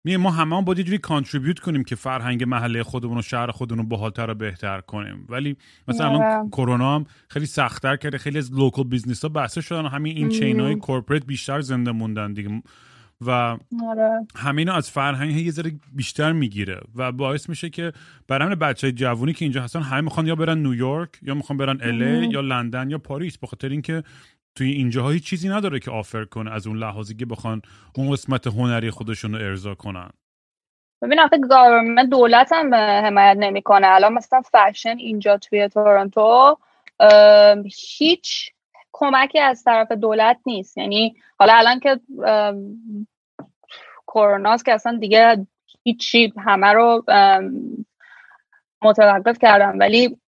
[0.05, 3.51] می ما همه هم باید یه جوری contribute کنیم که فرهنگ محله خودمون و شهر
[3.51, 5.27] خودمون رو باحالتر و بهتر کنیم.
[5.29, 5.57] ولی
[5.89, 6.51] مثلا الان.
[6.51, 8.19] کرونا هم خیلی سختتر کرده.
[8.19, 11.93] خیلی از local business ها بحث شدن و همین این chain های corporate بیشتر زنده
[11.93, 12.63] موندن دیگه.
[13.21, 14.27] و آره.
[14.37, 17.93] همینو از فرهنگ یه ذره بیشتر می‌گیره و باعث میشه که
[18.29, 22.27] برای بچه جوونی که اینجا هستن همه می‌خوان یا برن نیویورک یا می‌خوان برن LA
[22.27, 24.03] یا لندن یا پاریس بخاطر اینکه
[24.55, 27.63] توی اینجاها هیچ چیزی نداره که offer کنه از اون لحاظی که بخوان
[27.97, 30.11] اون قسمت هنری خودشون رو ارضا کنن.
[31.03, 33.87] ببین آخه government دولت هم حمایت نمی‌کنه.
[33.87, 36.59] الان مثلا فشن اینجا توی تورنتو
[37.99, 38.53] هیچ
[38.99, 40.79] کمکی از طرف دولت نیست.
[40.79, 42.01] یعنی حالا الان که
[44.07, 45.47] کروناست که اصلا دیگه
[45.83, 47.05] هیچی همه رو
[48.83, 50.19] متوقف کردم ولی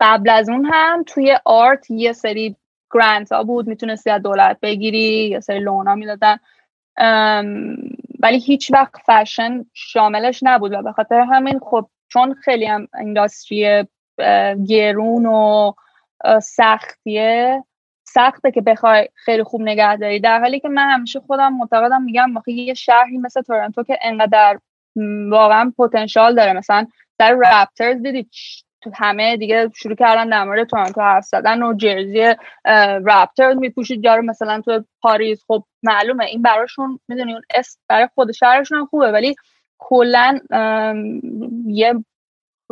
[0.00, 2.56] قبل از اون هم توی آرت یه سری
[2.90, 6.38] گرانت ها بود می‌تونستی از دولت بگیری یه سری لون ها می‌دادن.
[8.20, 13.84] ولی هیچ وقت فشن شاملش نبود و به خاطر همین خب چون خیلی هم اینداستری
[14.68, 15.72] گرون و
[16.42, 17.64] سختیه.
[18.06, 22.52] سخته که بخوای خیلی خوب نگهداری در حالی که من همیشه خودم معتقدم میگم واقعا
[22.52, 24.58] یه شهری مثل تورنتو که انقدر
[25.30, 26.52] واقعا پتانسیل داره.
[26.52, 26.86] مثلا
[27.18, 28.28] در Raptors دیدی
[28.80, 32.34] تو همه دیگه شروع کردن در مورد تورنتو حرف زدن و jersey
[33.06, 34.04] Raptors میپوشید.
[34.04, 36.24] یارو مثلا تو پاریس خب معلومه.
[36.24, 39.12] این براشون می‌دونی اون asset برای خود شهرشون هم خوبه.
[39.12, 39.34] ولی
[39.78, 40.38] کلا
[41.66, 41.94] یه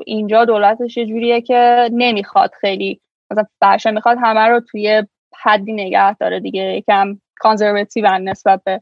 [0.06, 3.00] اینجا دولتش یه جوریه که نمی‌خواد خیلی
[3.32, 5.02] مثلا فرشه می‌خواد همه رو توی
[5.42, 8.80] حدی نگه داره دیگه یکم کانزرواتیو نسبت به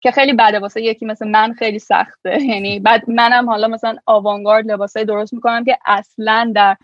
[0.00, 2.42] که خیلی بده واسه یکی مثل من خیلی سخته.
[2.52, 6.76] یعنی بعد منم حالا مثلا آوانگارد لباسای درست می‌کنم که اصلا در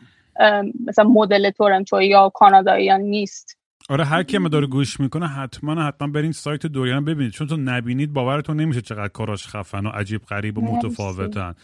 [0.86, 3.58] مثلا مدل تورنتو یا کانادایی نیست.
[3.88, 7.32] آره هر کی ما داره گوش می‌کنه حتما حتما برین سایت دوریان ببینید.
[7.32, 11.54] چون تو نبینید باورتون نمیشه چقدر کاراش خفن و عجیب غریب و متفاوتن.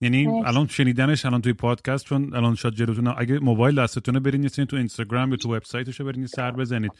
[0.00, 4.48] یعنی الان شنیدنش الان توی پادکست چون الان شاید جلوتون اگه موبایل دستتونه برین یه
[4.48, 6.92] تو اینستاگرام یا تو وبسایتش برین سر بزنید.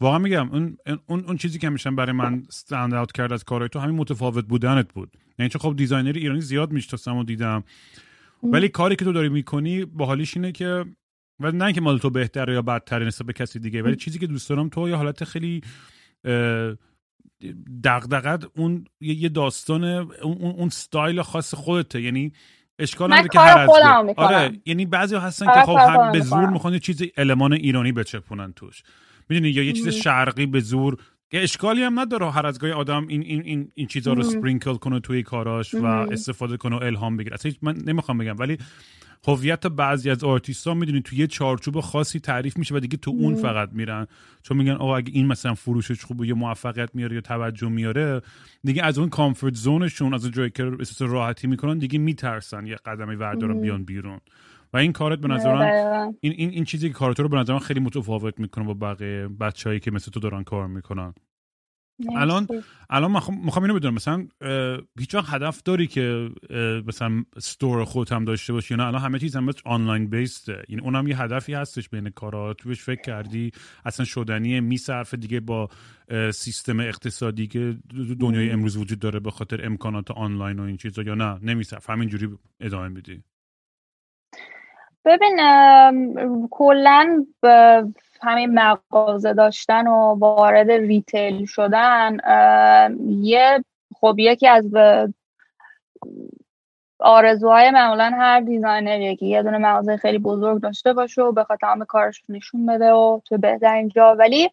[0.00, 3.68] واقعا میگم اون اون اون چیزی که میشن برای من stand out کرد از کارهای
[3.68, 5.16] تو همین متفاوت بودنت بود.
[5.38, 7.64] یعنی چون خب designer ایرانی زیاد می‌شناسم و دیدم
[8.42, 10.84] ولی کاری که تو داری می‌کنی باحالیش اینه که
[11.40, 14.26] و نه اینکه مال تو بهتره یا بدتره نسبت به کسی دیگه ولی چیزی که
[14.26, 15.60] دوست دارم تو یه حالت خیلی
[17.84, 22.02] دغدغت اون یه داستان اون, اون ستایل خاص خودته.
[22.02, 22.32] یعنی
[22.78, 23.70] اشکال نداره که هر از
[24.16, 28.52] آره یعنی بعضی هستن که خب هم به زور می‌خوان یه چیز المان ایرانی بچپونن
[28.52, 28.82] توش.
[29.28, 30.96] می‌دونی؟ یا یه چیز شرقی به زور.
[31.32, 34.74] یه اشکالی هم نداره هر از گاهی آدم این این این این چیزا رو سپرینکل
[34.74, 37.34] کنه توی کاراش و استفاده کنه و الهام بگیره.
[37.34, 38.58] اصلا من نمی‌خوام بگم ولی
[39.28, 43.10] هویت بعضی از آرتیست ها می‌دونی تو یه چارچوب خاصی تعریف میشه و دیگه تو
[43.10, 44.06] اون فقط میرن.
[44.42, 48.22] چون میگن آقا اگه این مثلا فروشش خوبه یه موفقیت میاره یا توجه میاره
[48.64, 52.76] دیگه از اون comfort zone شون از جایی که احساس راحتی می‌کنن دیگه میترسن یه
[52.76, 54.20] قدمی وردارن بیان بیرون.
[54.72, 55.56] و این کارت به نظر
[56.20, 59.80] این, این این چیزی که کارت رو به نظر خیلی متفاوت می‌کنه با بقیه بچههایی
[59.80, 61.14] که مثل تو دارن کار می‌کنن.
[62.16, 62.46] الان
[62.90, 63.94] الان می‌خوام اینو بدونم.
[63.94, 64.26] مثلا
[64.98, 66.30] هیچ هدف داری که
[66.86, 70.82] مثلا استور خودت هم داشته باشی یا نه؟ الان همه چیز هم آنلاین بیسته یعنی
[70.82, 73.52] اونم یه هدفی هستش بین کارات تو بهش فکر کردی
[73.84, 75.68] اصلا شدنی میصرف دیگه با
[76.32, 77.76] سیستم اقتصادی که
[78.20, 81.38] دنیای امروز وجود داره به خاطر امکانات آنلاین و این چیزا یا نه.
[81.42, 83.22] نمیصرف همینجوری ادامه میدی.
[85.04, 85.36] ببین
[86.50, 87.26] کلا
[88.22, 92.16] همین مغازه داشتن و وارد ریتیل شدن
[93.08, 93.64] یه
[94.00, 94.70] خب یکی از
[97.00, 101.84] آرزوهای معمولا هر دیزاینر که یه دونه مغازه خیلی بزرگ داشته باشه و بخواد تمام
[101.84, 104.50] کارش نشون بده و تو بهترین جا ولی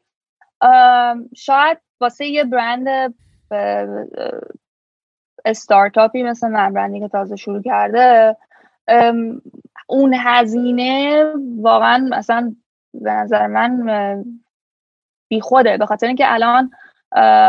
[1.36, 3.16] شاید واسه یه برند
[5.46, 8.38] استارتاپی مثل من برندی که تازه شروع کرده
[9.88, 11.26] اون هزینه
[11.62, 12.56] واقعا مثلا
[12.94, 14.26] به نظر من
[15.28, 15.78] بیخوده.
[15.78, 16.72] به خاطر اینکه الان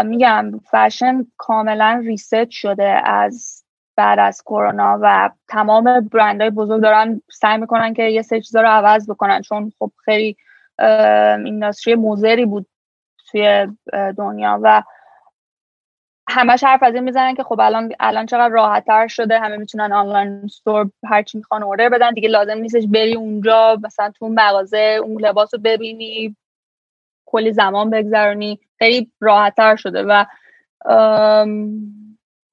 [0.06, 3.64] میگم فشن کاملا ریست شده از
[3.96, 8.68] بعد از کرونا و تمام برندهای بزرگ دارن سعی می‌کنن که یه سه چیزا رو
[8.68, 9.42] عوض بکنن.
[9.42, 10.36] چون خب خیلی
[11.44, 12.66] اینداستری موزری بود
[13.30, 13.68] توی
[14.16, 14.82] دنیا و
[16.28, 19.92] همش حرف از این می‌زنن که خب الان الان چقدر راحت تر شده همه می‌تونن
[19.92, 22.10] آنلاین استور هر چی می‌خوان اوردر بدن.
[22.10, 26.36] دیگه لازم نیستش بری اونجا مثلا تو مغازه اون لباس رو ببینی
[27.26, 28.60] کلی زمان بگذرونی.
[28.78, 30.24] خیلی راحت تر شده و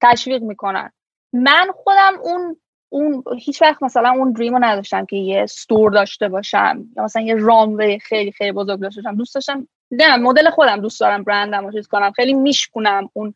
[0.01, 0.91] تشویق می‌کنن.
[1.34, 2.57] من خودم اون
[2.89, 7.21] اون هیچ وقت مثلا اون dream رو نداشتم که یه store داشته باشم یا مثلا
[7.21, 9.17] یه runway خیلی خیلی بزرگ داشته باشم.
[9.17, 12.12] دوست داشتم نه مدل خودم دوست دارم برندم رو چیز کنم.
[12.12, 13.34] خیلی میشکونم اون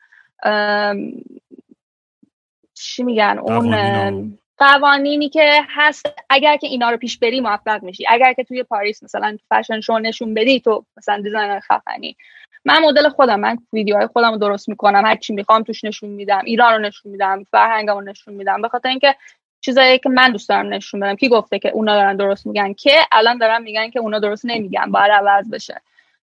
[2.73, 6.05] چی میگن؟ اون قوانینی که هست.
[6.29, 8.05] اگر که اینا رو پیش بری موفق میشی.
[8.09, 12.17] اگر که توی پاریس مثلا fashion show نشون بدی تو مثلا designer خفنی.
[12.65, 15.05] من مدل خودم من ویدیوهای خودم رو درست می‌کنم.
[15.05, 16.41] هر چی می‌خوام توش نشون میدم.
[16.45, 17.43] ایران رو نشون میدم.
[17.43, 18.61] فرهنگم رو نشون میدم.
[18.61, 19.15] به خاطر اینکه
[19.61, 21.15] چیزایی که من دوست دارم نشون بدم.
[21.15, 24.91] کی گفته که اونا دارن درست میگن؟ که الان دارن میگن که اونا درست نمیگن.
[24.91, 25.81] باید عوض بشه.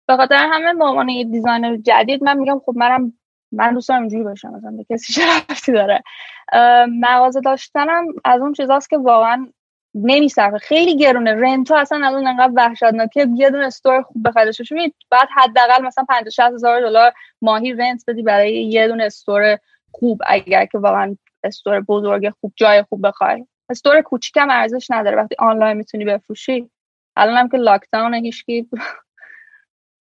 [0.06, 3.12] به خاطر همه به عنوان یه designer جدید من میگم خب منم
[3.54, 6.02] من دوست دارم اینجوری باشم مثلا به کسی چه ربطی داره.
[7.00, 9.48] مغازه داشتنم از اون چیزاست که واقعا
[9.94, 10.58] نمیصرفه.
[10.58, 11.34] خیلی گرونه.
[11.34, 13.26] rent و اصلا الان انقدر وحشتناکه.
[13.34, 17.12] یه دونه store خوب بخریش می بعد حداقل مثلا 50 60 هزار دلار
[17.42, 19.58] ماهی rent بدی برای یه دونه store
[19.90, 20.20] خوب.
[20.26, 23.46] اگر که واقعا store بزرگ خوب جای خوب بخوای.
[23.70, 25.16] store کوچیکم ارزش نداره.
[25.16, 26.70] وقتی آنلاین می‌تونی بفروشی
[27.16, 28.68] الان هم که lockdown هیچکی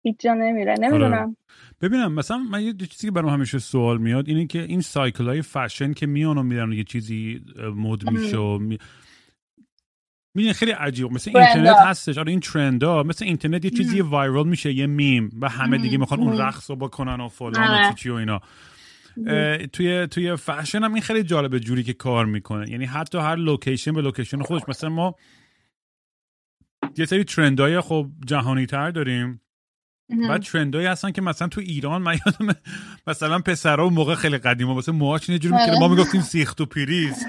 [0.02, 0.74] هیچ جا نمیره.
[0.80, 1.36] نمی‌دونم.
[1.80, 5.42] ببینم مثلا من یه چیزی که برام همیشه سوال میاد اینه که این cycle های
[5.42, 7.44] فشن که میان و میرن یه چیزی
[7.76, 8.58] مد میشه و
[10.34, 10.52] می...
[10.52, 11.12] خیلی عجیب.
[11.12, 12.18] مثل اینترنت هستش.
[12.18, 13.02] آره این trend ها.
[13.02, 16.76] مثل اینترنت یه چیزی viral میشه یه میم و همه دیگه می‌خوان اون رقص رو
[16.76, 17.94] بکنن و فلان و آره.
[17.94, 18.40] چی و اینا.
[19.72, 22.70] توی توی فشن هم این خیلی جالبه جوری که کار می‌کنه.
[22.70, 25.14] یعنی حتی هر location به location خودش مثلا ما
[26.98, 29.40] یه سری trend های خب جهانی تر داریم.
[30.28, 32.56] بعد trend ایی هستن که مثلا تو ایران من یادم
[33.06, 37.26] مثلا پسرا موقع خیلی قدیما واسه موهاش اینجوری می‌کنه ما می‌گفتیم سیخ تو پریز.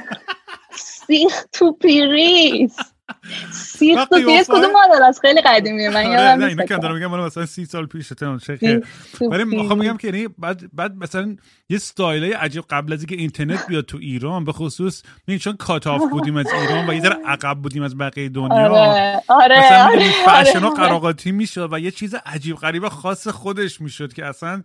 [1.08, 2.76] سیخ تو پریز.
[3.80, 7.20] تو پریز کدوم مدل از خیلی قدیمیه من آره، یادم نه اینو که دارم میگم
[7.20, 8.82] مثلا سی سال پیش چه
[9.22, 11.36] ولی می‌خوام میگم که یعنی بعد بعد مثلا
[11.70, 15.79] یه استایل عجیب قبل از اینکه اینترنت بیاد تو ایران به خصوص ببین چون cut
[15.79, 18.56] off بودیم از ایران و یه ذره عقب بودیم از بقیه دنیا.
[18.56, 20.76] آره آره مثلا آره, فشن آره.
[20.76, 24.64] قروقاتی می‌شد و یه چیز عجیب غریب خاص خودش می‌شد که اصلا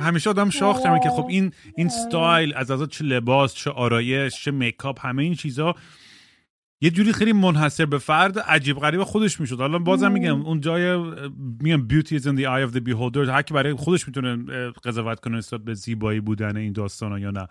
[0.00, 4.50] همیشه آدم شاخ که خب این این استایل از از چه لباس چه آرایش چه
[4.50, 5.74] makeup همه این چیزا
[6.80, 9.60] یه جوری خیلی منحصر به فرد عجیب غریب خودش می‌شد.
[9.60, 10.98] حالا بازم میگم اون جای
[11.60, 14.36] میگم beauty is in the eye of the beholder هر کی برای خودش می‌تونه
[14.84, 17.46] قضاوت کنه نسبت به زیبایی بودن این داستان یا نه.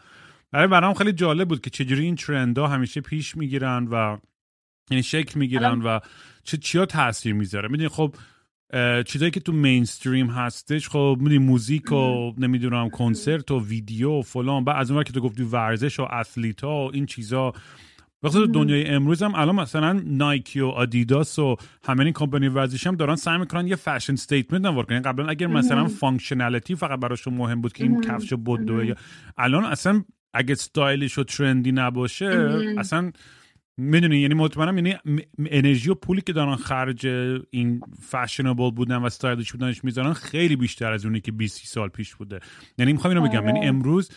[0.52, 4.18] برای برام خیلی جالب بود که چجوری این ترند ها همیشه پیش می‌گیرن و
[4.92, 6.00] یعنی شکل می‌گیرن و
[6.44, 7.70] چه چیا تاثیر می‌ذاره.
[7.70, 8.16] می‌دونی خب
[9.06, 14.64] چیزایی که تو مینستریم هستش خب می‌دونی موزیک و نمی‌دونم کنسرت و ویدیو و فلان.
[14.64, 17.54] بعد از اون که تو گفتی ورزش و اتلیتا و این چیزا
[18.26, 22.96] بخاطر دنیای امروز هم الان مثلا نایکی و آدیداس و همه این کمپانی ورزشی هم
[22.96, 25.02] دارن سعی می‌کنن یه fashion statement نوار کنن.
[25.02, 28.96] قبلا اگر مثلا functionality فقط براشون مهم بود که این کفش بدوه یا
[29.38, 32.26] الان اصلا اگه استایلش و trendy نباشه
[32.78, 33.12] اصلا
[33.78, 34.96] می‌دونی یعنی مطمئنم یعنی
[35.50, 37.08] انرژی و پولی که دارن خرج
[37.50, 42.16] این fashionable بودن و stylish بودنش می‌ذارن خیلی بیشتر از اونی که 20 سال پیش
[42.16, 42.40] بوده.
[42.78, 43.46] یعنی می‌خوام اینو بگم.
[43.46, 43.68] یعنی آره.
[43.68, 44.12] امروز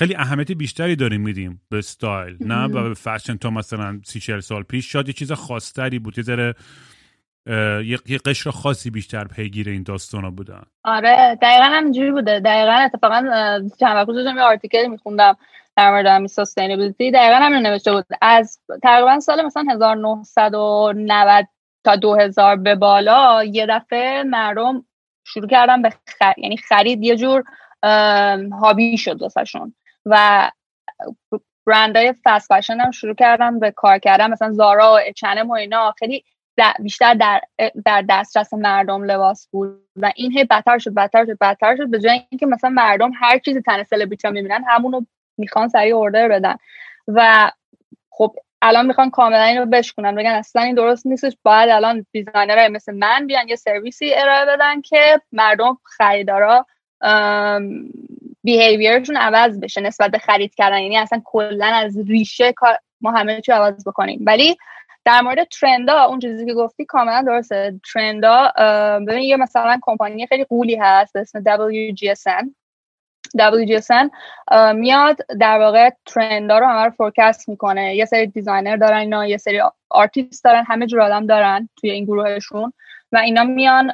[0.00, 4.40] خیلی اهمیت بیشتری داریم میدیم به استایل نه؟ و به فشن تا مثلا سی چهل
[4.40, 4.92] سال پیش.
[4.92, 6.54] شاید یه چیز خاصتری بود یه ذره
[8.06, 10.62] یه قشر خاصی بیشتر پیگیر این داستانا بودن.
[10.84, 12.40] آره دقیقا همینجوری بوده.
[12.40, 13.20] دقیقا اتفاقا
[13.80, 15.36] چند وقت داشتم یه آرتیکل میخوندم
[15.76, 18.04] در مورد همین سستینبیلیتی دقیقا همین نوشته بود.
[18.22, 21.48] از تقریبا سال مثلا 1990
[21.84, 24.84] تا 2000 به بالا یه دفعه مردم
[25.24, 27.44] شروع کردن به خرید یعنی خرید یه جور
[28.62, 29.74] هابی شد واسهشون.
[30.06, 30.50] و
[31.66, 34.30] برندهای فست فشن هم شروع کردن به کار کردن.
[34.30, 36.24] مثلا زارا و اچنم و اینا خیلی
[36.80, 37.40] بیشتر در
[37.84, 42.00] در دسترس مردم لباس بود و این هی بدتر شد بدتر شد بدتر شد به
[42.00, 45.00] جای اینکه مثلا مردم هر چیزی تن سلبریتی می‌بینن همونو
[45.38, 46.54] می‌خوان سریع اوردر بدن.
[47.08, 47.50] و
[48.10, 52.68] خب الان می‌خوان کاملا این رو بشکنن بگن اصلا این درست نیستش باید الان دیزاینرهای
[52.68, 56.66] مثل من بیان یه سرویسی ارائه بدن که مردم خریدارا
[58.44, 60.78] بیهیویرشون عوض بشه نسبت به خرید کردن.
[60.78, 62.54] یعنی اصلا کلا از ریشه
[63.00, 64.20] ما همه چی عوض بکنیم.
[64.26, 64.56] ولی
[65.04, 67.80] در مورد trend ا اون چیزی که گفتی کاملا درسته.
[67.94, 68.52] trend ا
[69.08, 72.46] ببین یه مثلا کمپانی خیلی غولی هست اسم WGSN
[73.38, 74.10] WGSN
[74.74, 77.96] میاد در واقع trend ا رو همه رو forecast می‌کنه.
[77.96, 82.04] یه سری designer دارن اینا یه سری آرتیست دارن همه جور آدم دارن توی این
[82.04, 82.72] گروهشون.
[83.12, 83.90] و اینا میان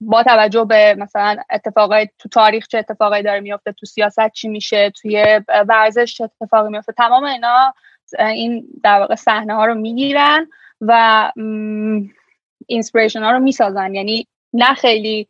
[0.00, 4.90] با توجه به مثلا اتفاقای تو تاریخ چه اتفاقایی داره میفته تو سیاست چی میشه
[4.90, 7.74] توی ورزش چه اتفاقی میفته تمام اینا
[8.18, 10.48] این در واقع صحنه ها رو می‌گیرن
[10.80, 11.32] و
[12.66, 13.94] inspiration ها رو می‌سازن.
[13.94, 15.28] یعنی نه خیلی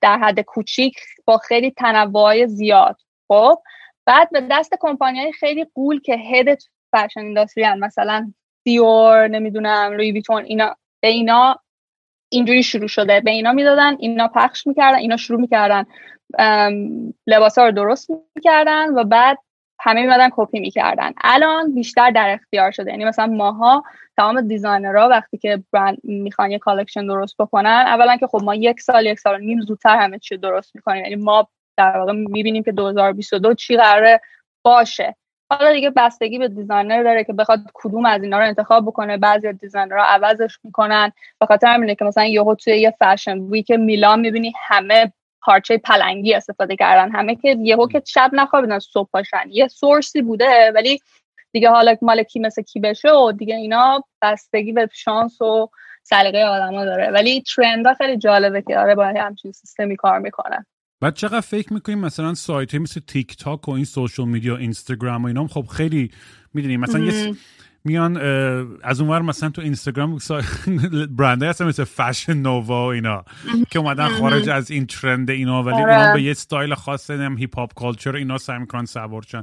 [0.00, 2.96] در حد کوچیک با خیلی تنوع زیاد.
[3.28, 3.58] خب
[4.06, 6.58] بعد به دست کمپانی های خیلی غول که head
[6.92, 8.32] fashion industry مثلا
[8.64, 11.60] Dior نمی‌دونم Louis Vuitton اینا به اینا
[12.34, 13.20] اینجوری شروع شده.
[13.20, 15.84] به اینا می‌دادن اینا پخش می‌کردن اینا شروع می‌کردن
[17.26, 19.38] لباس ها رو درست می‌کردن و بعد
[19.80, 21.12] همه میمدن کپی می‌کردن.
[21.24, 22.90] الان بیشتر در اختیار شده.
[22.90, 23.84] یعنی مثلا ماها
[24.16, 28.54] تمام designer ها وقتی که برند می‌خوان یه collection درست بکنن اولا که خب ما
[28.54, 31.04] یک سال یک سال نیم زودتر همه چی درست می‌کنیم.
[31.04, 34.20] یعنی ما در واقع می‌بینیم که 2022 چی قراره
[34.64, 35.16] باشه.
[35.54, 39.16] حالا دیگه بستگی به designer داره که بخواد کدوم از اینا رو انتخاب بکنه.
[39.16, 41.12] بعضی designer ها عوضش می‌کنن.
[41.40, 45.12] به خاطر همینه که مثلا یهو توی یه fashion week میلان می‌بینی همه
[45.42, 47.10] پارچه پلنگی استفاده کردن.
[47.10, 49.44] همه که یهو که شب نخوابیدن صبح باشن.
[49.48, 51.00] یه سورسی بوده ولی
[51.52, 55.70] دیگه حالا مال کی مثل کی بشه و دیگه اینا بستگی به شانس و
[56.02, 57.10] سلیقه آدما داره.
[57.10, 60.66] ولی ترندا خیلی جالبه که آره با همچین سیستمی کار می‌کنه.
[61.04, 65.26] بعد چقدر فکر می‌کنیم مثلا سایت مثل تیک تاک و این سوشال میدیا اینستاگرام و
[65.26, 66.10] اینا خب خیلی
[66.54, 67.34] می‌دونیم مثلا یه
[67.84, 68.16] میان
[68.82, 70.18] از اونور مثلا تو اینستاگرام
[71.18, 73.24] برنده هستن مثل فشن نووا و اینا
[73.70, 75.96] که اومدن خارج از این ترند اینا ولی آره.
[75.96, 79.42] اونا به یه ستایل خاص نم هیپ هاپ کالچر اینا سعی می‌کنن سوار چن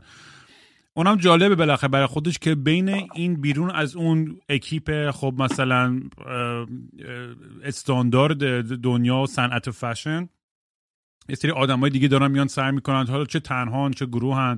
[0.93, 6.00] اونم جالبه بالاخره برای خودش که بین این بیرون از اون اکیپ خب مثلا
[7.63, 10.30] استاندارد دنیا و صنعت فشن
[11.32, 13.08] یه سری آدمای دیگه دارن میان سعی می‌کنن.
[13.08, 14.58] حالا چه تنهان چه گروهن.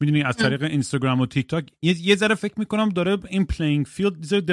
[0.00, 4.44] می‌دونی از طریق اینستاگرام و تیک تاک یه ذره فکر می‌کنم داره این پلینگ فیلد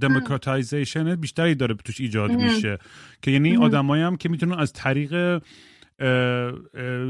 [0.00, 2.78] democratization بیشتری داره توش ایجاد میشه.
[3.22, 5.42] که یعنی آدمایی هم که می‌تونن از طریق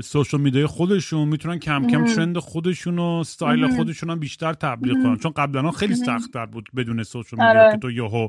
[0.02, 5.16] social media خودشون می‌تونن کم کم trend خودشون و ستایل خودشون هم بیشتر تبلیغ کنن.
[5.16, 7.72] چون قبلا خیلی سختتر بود بدون social media آره.
[7.72, 8.28] که تو یهو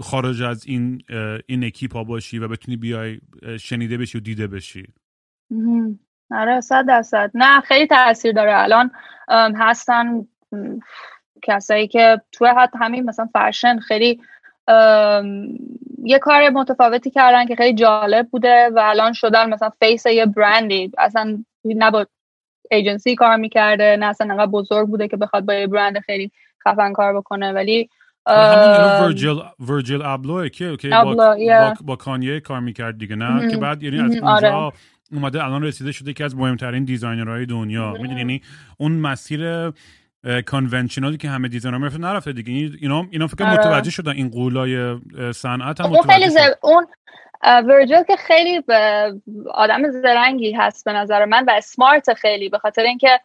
[0.00, 1.02] خارج از این
[1.46, 3.20] این اکیپ ها باشی و بتونی بیای
[3.60, 4.86] شنیده بشی و دیده بشی.
[6.30, 7.30] آره صد درصد.
[7.34, 8.62] نه خیلی تاثیر داره.
[8.62, 8.90] الان
[9.56, 10.26] هستن
[11.42, 14.20] کسایی که توی حتی همین مثلا فرشن خیلی
[16.04, 20.92] یه کار متفاوتی کردن که خیلی جالب بوده و الان شدن مثلا face یه برندی
[20.98, 22.06] اصلا نه با
[22.70, 26.30] ایجنسی کار می‌کرده نه اصلا انقدر بزرگ بوده که بخواد با یه برند خیلی
[26.68, 27.52] خفن کار بکنه.
[27.52, 27.88] ولی
[28.26, 29.36] Virgil
[29.68, 34.52] Virgil Abloh که با, با, کانیه کار می‌کرد دیگه نه؟ که بعد یعنی از اونجا
[34.52, 34.72] آره.
[35.12, 37.92] اومده الان رسیده شده که از مهمترین designer های دنیا.
[37.92, 38.42] می‌دونی؟ یعنی
[38.78, 39.72] اون مسیر
[40.46, 43.52] conventional ی که همه designer می‌رفته نرفته دیگه اینا اینا فکر آره.
[43.52, 45.00] متوجه شدن این قولای
[45.34, 46.86] صنعت هم خیلی اون
[47.44, 48.62] Virgil که خیلی
[49.54, 53.20] آدم زرنگی هست به نظر من و smart خیلی به خاطر اینکه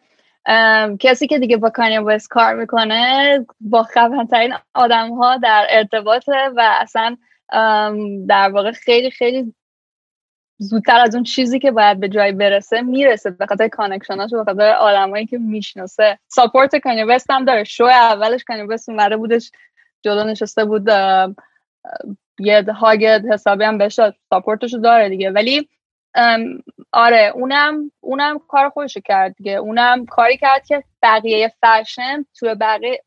[1.00, 6.76] کسی که دیگه با کانیه وست کار می‌کنه با خفنترین آدم ها در ارتباطه و
[6.80, 7.16] اصلا
[8.28, 9.54] در واقع خیلی خیلی
[10.58, 14.36] زودتر از اون چیزی که باید به جای برسه می‌رسه به خاطر connection اش و
[14.36, 16.18] به خاطر آدمایی که می‌شناسه.
[16.28, 17.64] support کانیه وست هم داره.
[17.64, 19.50] شو اولش کانیه وست اومده بودش
[20.02, 20.88] جلو نشسته بود
[22.38, 25.30] یه hug حسابی هم بهش support شو داره دیگه.
[25.30, 25.68] ولی
[26.92, 29.52] آره اونم اونم کار خودشو کرد دیگه.
[29.52, 33.02] اونم کاری کرد که بقیه فشن توی بقیه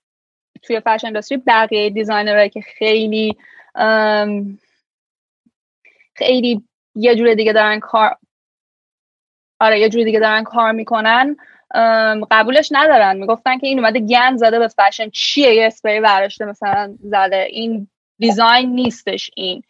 [0.62, 3.38] توی fashion industry بقیه designer هایی که خیلی
[6.16, 8.18] خیلی یه جور دیگه دارن کار
[9.60, 11.36] آره یه جور دیگه دارن کار می‌کنن.
[12.32, 13.18] قبولش ندارن.
[13.18, 15.10] می‌گفتن که این اومده گند زده به فشن.
[15.10, 17.48] چیه؟ یه اسپری برداشته مثلا زده.
[17.50, 17.88] این
[18.18, 19.64] design نیستش این.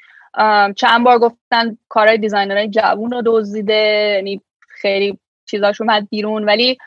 [0.75, 4.13] چند بار گفتن کارهای designer های جوون رو دزدیده.
[4.15, 6.45] یعنی خیلی چیزاش اومد بیرون.
[6.45, 6.77] ولی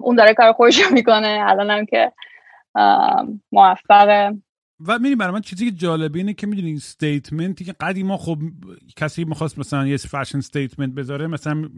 [0.00, 1.44] اون داره کار خودش می‌کنه.
[1.46, 2.12] الان هم که
[3.52, 4.34] موفقه.
[4.80, 8.38] و می‌دونی برای من چیزی که جالبه اینه که می‌دونی statement ی که قدیما خب
[8.96, 11.68] کسی می‌خواست مثلا یه fashion statement بذاره مثلا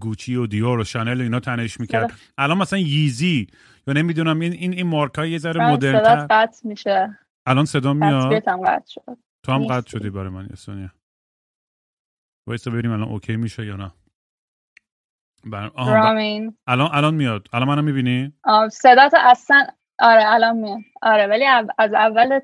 [0.00, 2.12] گوچی و دیور و شانل و اینا تنش می‌کرد.
[2.38, 3.46] الان مثلا ییزی
[3.86, 7.18] یا نمی‌دونم این این, این مارک های یه ذره مدرن قطع میشه.
[7.46, 8.42] الان صدا میاد؟
[8.86, 9.18] شد.
[9.42, 10.90] تو هم قطع شدی برای من سونیا
[12.46, 13.92] وایسا ببینیم الان okay میشه یا نه.
[15.44, 15.70] بر...
[15.76, 16.56] رامین.
[16.66, 17.48] الان الان میاد.
[17.52, 18.32] الان منو می‌بینی؟
[18.72, 19.66] صدات اصلا
[20.00, 21.44] آره الان میاد آره ولی
[21.78, 22.40] از اول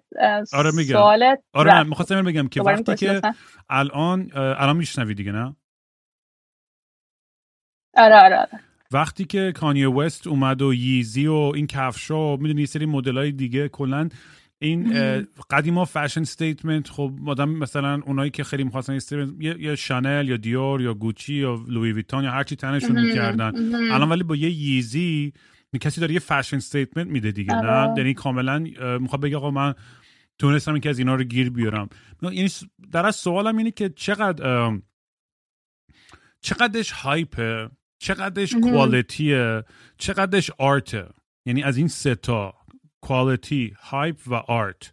[0.52, 0.92] آره میگم.
[0.92, 3.20] سوالت آره من می‌خواستم بگم که وقتی که
[3.70, 5.56] الان الان میشنوی دیگه نه؟
[7.96, 8.60] آره آره, آره.
[8.92, 13.18] وقتی که کانیه وست اومد و ییزی و این کفشا و می‌دونی یه سری مدل
[13.18, 14.08] های دیگه کلا
[14.58, 14.92] این
[15.50, 20.80] قدیما fashion statement خب آدم مثلا اونایی که خیلی می‌خواستن statement یا شانل یا دیور
[20.80, 23.52] یا گوچی یا لوی ویتون یا هرچی تنشون می‌کردن.
[23.92, 25.32] الان ولی با یه ییزی
[25.80, 27.94] کسی داره یه fashion statement میده دیگه نه؟ آره.
[27.96, 28.58] یعنی کاملا
[29.00, 29.74] می‌خواد بگه آقا من
[30.38, 31.88] تونستم که از اینا رو گیر بیارم.
[32.22, 32.48] یعنی
[32.92, 34.72] در از سوالم اینه که چقدر
[36.40, 39.64] چقدرش hype ه چقدرش quality ه
[39.98, 41.08] چقدرش art ه
[41.46, 42.54] یعنی از این ستا
[43.00, 44.92] quality hype و art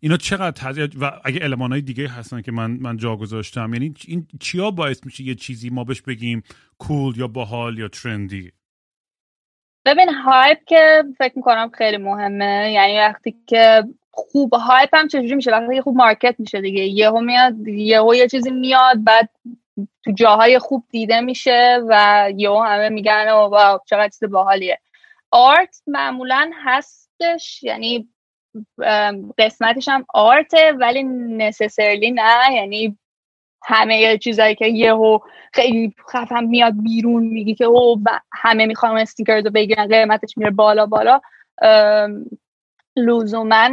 [0.00, 4.26] اینا چقدر و اگه المان های دیگه هستن که من من جا گذاشتم یعنی این
[4.40, 6.42] چیا باعث میشه یه چیزی ما بهش بگیم
[6.78, 8.52] cool یا باحال یا trendy
[9.84, 12.72] ببین hype که فکر می‌کنم خیلی مهمه.
[12.72, 16.82] یعنی وقتی که خوب hype هم چجوری میشه؟ وقتی خوب market میشه دیگه.
[16.82, 19.28] یهو میاد یهو یه چیزی میاد بعد
[20.04, 24.78] تو جاهای خوب دیده میشه و یهو همه میگن wow چقدر چیز باحالیه.
[25.30, 27.62] art معمولا هستش.
[27.62, 28.08] یعنی
[29.38, 32.54] قسمتش هم art ه ولی necessarily نه.
[32.54, 32.98] یعنی
[33.64, 35.18] همه چیزایی که یهو
[35.52, 38.02] خیلی خفن میاد بیرون میگی که او
[38.32, 41.20] همه می‌خوام sneakers رو بگیرن قیمتش میره بالا بالا.
[42.96, 43.70] لزوما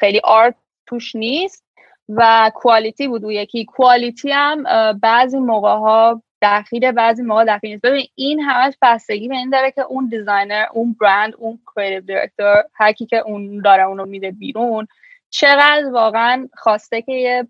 [0.00, 0.54] خیلی art
[0.86, 1.64] توش نیست
[2.08, 3.64] و quality بود و یکی.
[3.64, 4.62] quality هم
[5.02, 7.82] بعضی موقع ها دخیله بعضی موقع دخیل نیست.
[7.82, 12.64] ببین این همش بستگی به این داره که اون designer اون برند اون creative director
[12.74, 14.86] هر کی که اون داره اونو میده بیرون
[15.30, 17.48] چقدر واقعا خواسته که یه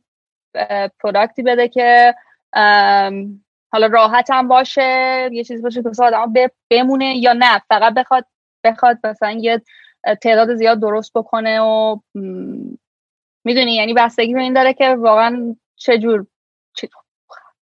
[1.00, 2.14] product ی بده که
[3.72, 6.32] حالا راحت هم باشه یه چیزی باشه که آدم
[6.70, 7.62] بمونه یا نه.
[7.68, 8.26] فقط بخواد
[8.64, 9.62] بخواد مثلا یه
[10.22, 11.96] تعداد زیاد درست بکنه و
[13.44, 16.26] می‌دونی؟ یعنی بستگی به این داره که واقعا چجور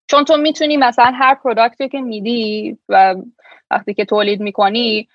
[0.06, 3.14] چون تو می‌تونی مثلا هر product ی که میدی و
[3.70, 5.08] وقتی که تولید می‌کنی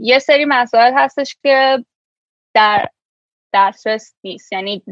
[0.00, 1.84] یه سری مسائل هستش که
[2.54, 2.88] در
[3.54, 4.52] دسترس نیست.
[4.52, 4.82] یعنی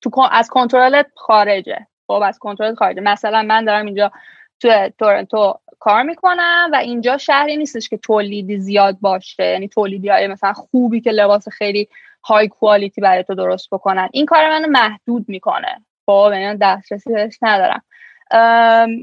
[0.00, 1.86] تو از کنترلت خارجه.
[2.06, 3.00] خب از کنترل خارجه.
[3.00, 4.12] مثلا من دارم اینجا
[4.60, 9.44] تو تورنتو کار می‌کنم و اینجا شهری نیستش که تولیدی زیاد باشه.
[9.44, 11.88] یعنی تولیدی های مثلا خوبی که لباس خیلی
[12.24, 14.08] های کوالیتی برای تو درست بکنن.
[14.12, 15.84] این کار منو محدود می‌کنه.
[16.06, 17.82] خب یعنی دسترسی بهش ندارم.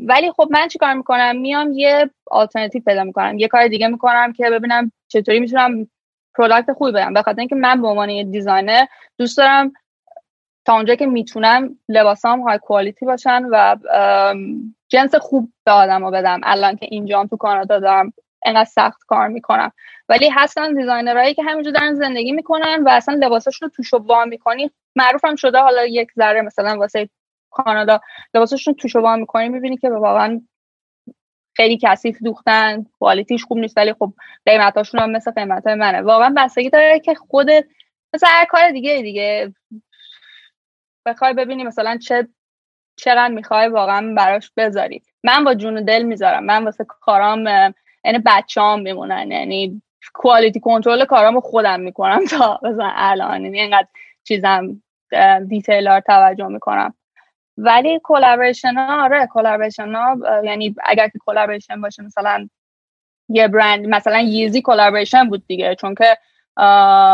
[0.08, 3.38] ولی خب من چی کار می‌کنم؟ میام یه آلترناتیو پیدا می‌کنم.
[3.38, 5.88] یه کار دیگه می‌کنم که ببینم چطوری می‌تونم
[6.36, 7.14] product خوبی بدم.
[7.14, 8.86] بخاطر اینکه من به عنوان یه designer
[9.18, 9.74] دوست دارم
[10.66, 13.76] تا اونجا که می‌تونم لباسام high quality باشن و
[14.90, 16.42] جنس خوب به آدم بدم.
[16.44, 18.14] الان که اینجا تو کانادا دارم
[18.46, 19.72] انقدر سخت کار می‌کنم.
[20.10, 24.28] ولی هستن designer هایی که همینجا دارن زندگی می‌کنن و اصلا لباساشون رو توش وام
[24.28, 24.72] می‌کنی.
[24.96, 27.10] معروفم شده حالا یک ذره مثلا واسه
[27.52, 28.00] کانادا
[28.34, 30.42] لباساشون توش وام می‌کنی می‌بینی که واقعا
[31.60, 34.14] خیلی کثیف دوختن کوالیتیش خوب نیست ولی خب
[34.46, 36.02] قیمتاشون هم مثل قیمت منه.
[36.02, 37.48] واقعا بستگی داره که خود
[38.14, 39.54] مثل هر کار دیگه دیگه.
[41.06, 42.28] بخوای ببینی مثلا چه
[42.96, 45.02] چقدر می‌خوای واقعا براش بذاری.
[45.24, 46.44] من با جون و دل می‌ذارم.
[46.44, 47.46] من واسه کارام
[48.06, 49.32] یعنی بچه‌ام میمونن.
[49.32, 49.82] یعنی
[50.14, 53.44] کوالیتی کنترل کارامو خودم می‌کنم تا مثلا الان.
[53.44, 53.88] یعنی اینقدر
[54.24, 54.82] چیزم
[55.48, 56.94] دیتیلار توجه می‌کنم.
[57.62, 62.50] ولی collaboration ها آره collaboration ها یعنی اگر که collaboration باشه مثلا
[63.30, 66.18] یه برند مثلا Yeezy collaboration بود دیگه چون که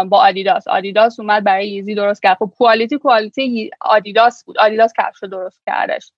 [0.09, 2.37] با آدیداس آدیداس اومد برای Yeezy درست کرد.
[2.37, 4.57] خب quality quality آدیداس بود.
[4.57, 6.11] آدیداس کفش رو درست کردش.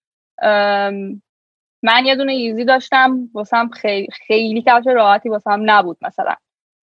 [1.84, 3.30] من یه دونه Yeezy داشتم.
[3.34, 6.36] واسم خیلی خیلی کفش راحتی واسم نبود مثلا.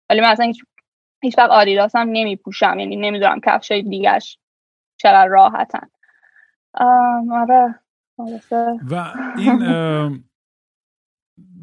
[0.09, 0.53] ولی من اصلا
[1.21, 4.39] هیچ وقت آدیداس هم نمی پوشم یعنی نمی‌دونم کفش دیگهش
[4.97, 5.89] چرا راحتن.
[6.77, 7.79] آره
[8.89, 9.59] و این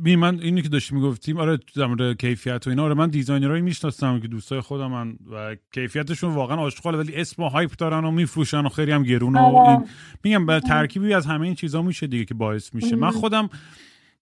[0.03, 3.52] بی من اینی که داشتی می‌گفتیم آره در مورد کیفیت و اینا آره من designer
[3.52, 8.05] ایی می‌شناسم که دوستای خودم من و کیفیتشون واقعا آشغاله ولی اسم و hype دارن
[8.05, 9.69] و میفروشن و خیلی هم گرون و آره.
[9.69, 9.89] این
[10.25, 12.97] میگم یه ترکیبی از همه این چیزا میشه دیگه که باعث میشه.
[12.97, 13.49] من خودم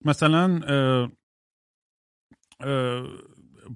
[0.05, 0.61] مثلا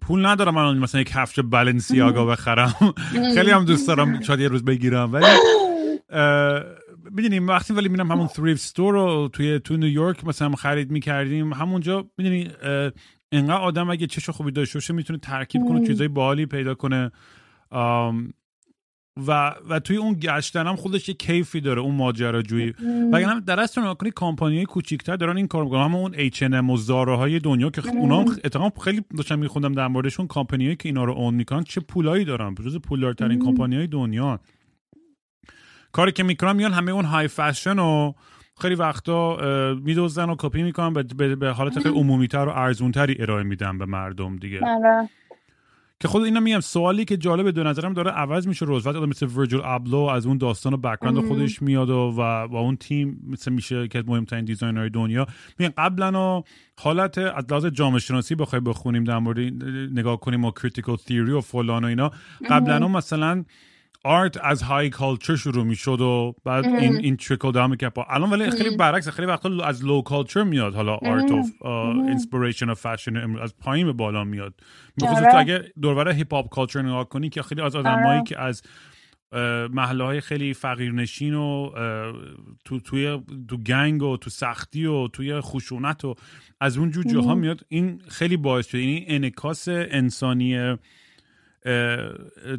[0.00, 2.94] پول ندارم من مثلا یک کفش Balenciaga بخرم.
[3.34, 5.26] خیلی هم دوست دارم شاید یه روز بگیرم ولی
[7.10, 12.10] می‌دونی وقتی ولی میرم همون thrift ستور رو توی تو نیویورک مثلا خرید می‌کردیم همونجا
[12.18, 12.48] می‌دونی
[13.32, 17.10] انقدر آدم اگه چش خوبی داشته باشه می‌تونه ترکیب کنه چیزای بالی پیدا کنه.
[19.26, 22.74] و و توی اون گشتن هم خودش یه کیفی داره اون ماجراجویی.
[23.12, 25.84] وگرنه در اصل نکنی کمپانی کوچیک‌تر دارن این کار می‌کنن.
[25.84, 29.88] همون اون H&M و زارا های دنیا که اونا هم اتفاقا خیلی داشتم میخوندم در
[29.88, 34.40] موردشون کمپانیایی که اینا رو اون می‌کنن چه پولایی دارن؟ جز پولدارترین کمپانی های دنیا.
[35.94, 38.12] کاری که می‌کنن میان همه اون high fashion و
[38.60, 39.36] خیلی وقتا
[39.74, 44.36] میدوزن و کپی می‌کنن یه, یه حالت خیلی عمومیتر و ارزونتری ارائه میدن به مردم
[44.36, 44.60] دیگه.
[44.66, 45.08] آره.
[46.00, 49.26] که خود اینا میگم سوالی که جالب دو نظرم داره عوض میشه روز وقتی مثل
[49.26, 52.12] Virgil Abloh از اون داستان و background خودش میاد و
[52.48, 55.26] با اون تیم مثل میشه که مهمترین designer دنیا.
[55.58, 56.42] میگن قبلا
[56.78, 59.38] حالت از لحاظ جامعه شناسی بخوای بخونیم در مورد
[59.98, 62.10] نگاه کنیم و critical theory و فلان و اینا
[62.50, 63.44] قبلا مثلا
[64.04, 67.92] art از high culture شروع می‌شد و بعد این این trickle down می‌کرد.
[68.08, 71.46] الان ولی خیلی برعکس خیلی وقتا از low culture میاد حالا art of
[72.08, 74.54] inspiration of fashion از پایین به بالا میاد.
[75.02, 78.22] بخصوص تو اگه دوربر hip hop culture نگاه کنی که خیلی از آدمایی آره.
[78.22, 78.62] که از
[79.70, 81.70] محله های خیلی فقیرنشین و
[82.64, 86.14] تو توی تو gang و تو سختی و توی خشونت و
[86.60, 87.60] از اون جور جاها میاد.
[87.68, 88.78] این خیلی باعث شده.
[88.78, 90.76] این انعکاس انسانی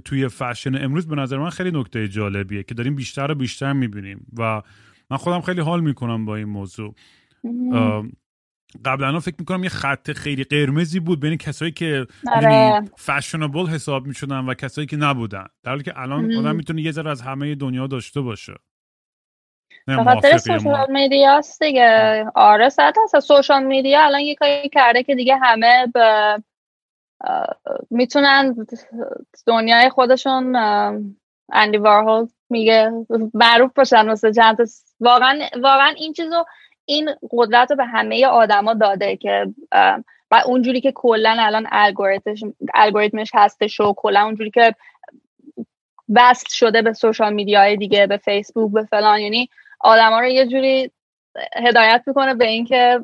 [0.06, 0.84] توی فشن.
[0.84, 4.62] امروز به نظر من خیلی نکته جالبیه که داریم بیشتر و بیشتر می‌بینیم و
[5.10, 6.96] من خودم خیلی حال می‌کنم با این موضوع.
[8.86, 12.08] قبلا فکر می‌کنم یه خط خیلی قرمزی بود بین کسایی که
[12.98, 13.70] فشنبل آره.
[13.70, 15.46] حساب می‌شدن و کسایی که نبودن.
[15.64, 18.54] در حالی که الان آدم می‌تونه یه ذره از همه دنیا داشته باشه.
[20.04, 22.26] خاطر سوشال میدیا دیگه.
[22.36, 23.20] آره صد هست.
[23.20, 26.38] سوشال میدیا الان یه کاری کرده که دیگه همه به
[27.90, 28.56] می‌تونن
[29.48, 30.56] دنیای خودشون
[31.52, 32.92] اندی وارهول میگه
[33.34, 34.58] معروف باشن مثل چند
[35.00, 36.46] واقعا واقعا این چیزو
[36.86, 39.54] این قدرت رو به همه آدما داده که
[40.32, 41.68] و اونجوری که کلا الان
[42.74, 44.76] الگوریتمش هستش و کلا اونجوری که
[46.10, 49.50] وصل شده به سوشال میدیای دیگه به فیسبوک به فلان یعنی
[49.80, 50.92] آدما رو یه جوری
[51.56, 53.00] هدایت می‌کنه به اینکه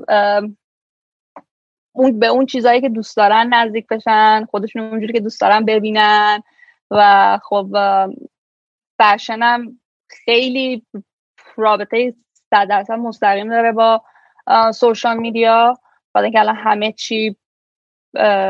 [1.92, 6.44] اون به اون چیزهایی که دوست دارن نزدیک بشن خودشون اونجوری که دوست دارن ببینن.
[6.92, 7.68] و خب
[8.98, 10.86] فرشنم خیلی
[11.56, 12.14] رابطه
[12.50, 14.04] صد درصد مستقیم داره با
[14.74, 15.78] social media.
[16.14, 17.36] بعد اینکه الان همه چی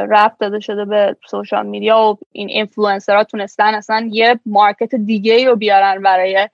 [0.10, 5.56] رفت داده شده به social media و این اینفلوئنسرها تونستن اصلا یه market دیگه رو
[5.56, 6.50] بیارن برای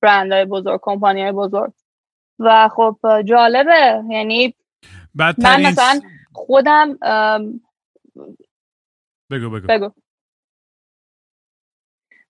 [0.00, 1.72] برندهای بزرگ کمپانی های بزرگ.
[2.38, 4.04] و خب جالبه.
[4.08, 4.54] یعنی
[5.14, 6.00] من مثلا
[6.32, 6.98] خودم
[9.30, 9.66] بگو بگو.
[9.68, 9.90] بگو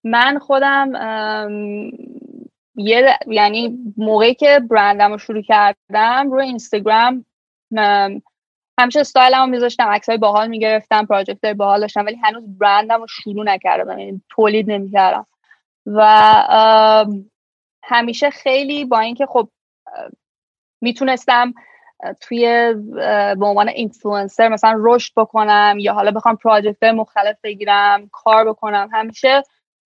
[0.05, 0.93] من خودم
[2.77, 7.25] یه یعنی موقعی که برندم رو شروع کردم روی اینستاگرام
[8.79, 13.01] همیشه استایلم رو میذاشتم عکس های باحال می‌گرفتم پراجکت های باحال داشتم ولی هنوز برندم
[13.01, 15.27] رو شروع نکردم یعنی تولید نمی‌کردم
[15.87, 16.07] و
[17.85, 19.49] همیشه خیلی با اینکه خب
[20.81, 21.55] می‌تونستم
[22.21, 22.75] توی
[23.39, 29.43] به عنوان اینفلوئنسر مثلا رشد بکنم یا حالا بخوام project مختلف بگیرم کار بکنم همیشه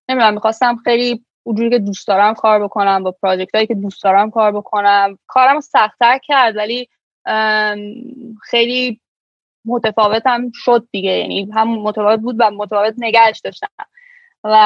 [0.09, 4.31] نمی‌دونم می‌خواستم خیلی اونجوری که دوست دارم کار بکنم با project هایی که دوست دارم
[4.31, 5.19] کار بکنم.
[5.27, 6.89] کارم سختتر کرد ولی
[8.43, 9.01] خیلی
[9.65, 11.11] متفاوتم شد دیگه.
[11.11, 13.69] یعنی هم متفاوت بود و متفاوت نگهش داشتم.
[14.45, 14.57] و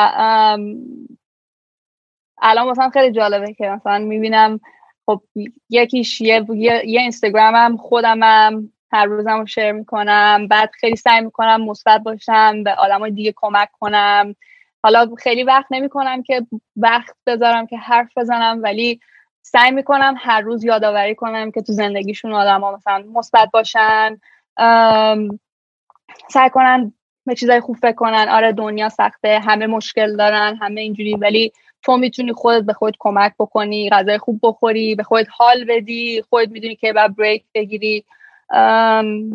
[2.43, 4.61] الان مثلا خیلی جالبه که مثلا می‌بینم
[5.11, 5.23] خب
[5.71, 11.63] یکیش یه, یه, یه اینستاگرامم خودمم هر روزم رو شیر می‌کنم بعد خیلی سعی می‌کنم
[11.63, 14.37] مثبت باشم به آدمای دیگه کمک کنم.
[14.83, 16.47] حالا خیلی وقت نمی‌کنم که
[16.77, 19.01] وقت بذارم که حرف بزنم ولی
[19.43, 24.21] سعی می‌کنم هر روز یادآوری کنم که تو زندگیشون آدم ها مثلا مثبت باشن.
[26.29, 26.93] سعی کنن
[27.27, 31.53] به چیزای خوب فکر آره دنیا سخته همه مشکل دارن همه اینجوری ولی
[31.83, 36.49] تو می‌تونی خودت به خودت کمک بکنی غذای خوب بخوری به خودت حال بدی خودت
[36.51, 38.05] می‌دونی که بعد بریک بگیری.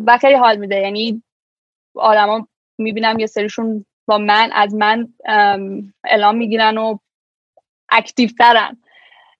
[0.06, 0.76] و خیلی حال میده.
[0.76, 1.22] یعنی
[1.94, 5.08] آدما می‌بینم یه سریشون با من از من
[6.04, 6.98] اعلام می‌گیرن و
[7.88, 8.76] اکتیو ترن.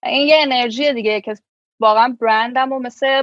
[0.02, 1.34] این یه انرژی دیگه که
[1.80, 3.22] واقعا برندم و مثل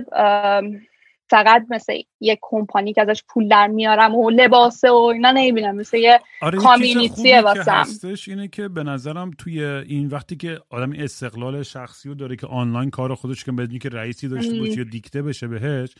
[1.34, 5.75] فقط مثل یه کمپانی که ازش پول در میارم و لباسه و اینا نمی‌بینم.
[5.75, 7.71] مثل یه آره community ه واسم.
[7.71, 12.47] هستش اینه که به نظرم توی این وقتی که آدم استقلال شخصی رو داره که
[12.47, 15.95] آنلاین کار خودش که بدون اینکه رئیسی داشته باشه یا دیکته بشه بهش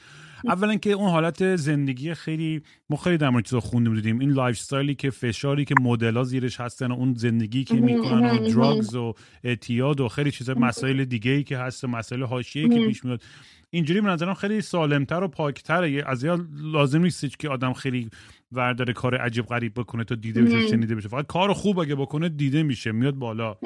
[0.46, 4.58] اولا که اون حالت زندگی خیلی ما خیلی در مورد چیزا خوندیم دیدیم این lifestyle
[4.58, 9.14] ی که فشاری که مدل‌ها زیرش هستن و اون زندگی که می‌کنن و drugs و
[9.44, 13.22] اعتیاد و خیلی چیزا مسائل دیگه ای که هست مسائل حاشیه‌ای که پیش میاد.
[13.70, 16.04] اینجوری به نظرم خیلی سالمتر و پاکتره.
[16.08, 18.10] از یا لازم نیست که آدم خیلی
[18.52, 21.10] ورداره کار عجیب غریب بکنه تا دیده بشه شنیده بشه.
[21.10, 23.58] فقط کار خوب اگه بکنه دیده میشه میاد بالا.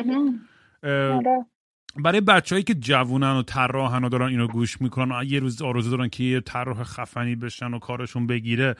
[2.03, 6.09] برای بچههایی که جوونن و طراحن و دارن اینو گوش می‌کنن یه روز آرزو دارن
[6.09, 8.75] که یه طراح خفنی بشن و کارشون بگیره.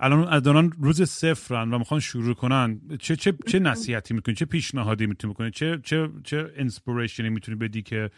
[0.00, 2.80] الان دارن روز صفرن و می‌خوان شروع کنن.
[3.00, 7.82] چه چه چه نصیحتی می‌کنی؟ چه پیشنهادی می‌تونی بکنی؟ چه چه چه انسپیریشنی می‌تونی بدی
[7.82, 8.10] که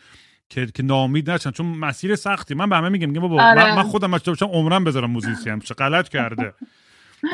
[0.48, 2.54] که که نامید نشن؟ چون مسیر سختی.
[2.54, 3.76] من به همه میگم میگم بابا آره.
[3.76, 6.54] من, خودم بچه باشم عمرم بذارم موزیسی چه غلط کرده.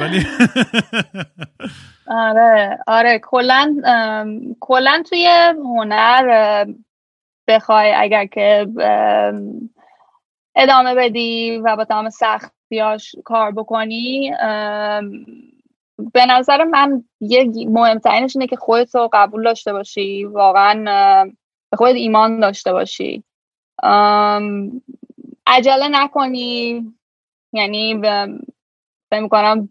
[0.00, 0.26] ولی
[2.06, 3.20] آره آره.
[3.22, 3.74] کلا
[4.60, 5.28] کلا توی
[5.64, 6.64] هنر
[7.48, 8.66] بخوای اگر که
[10.56, 14.30] ادامه بدی و با تمام سختیاش کار بکنی
[16.12, 20.84] به نظر من یه مهمترینش اینه که خودت رو قبول داشته باشی واقعا
[21.70, 23.24] به خودت ایمان داشته باشی.
[25.46, 26.84] عجله نکنی.
[27.52, 28.00] یعنی
[29.10, 29.68] فکر می‌کنم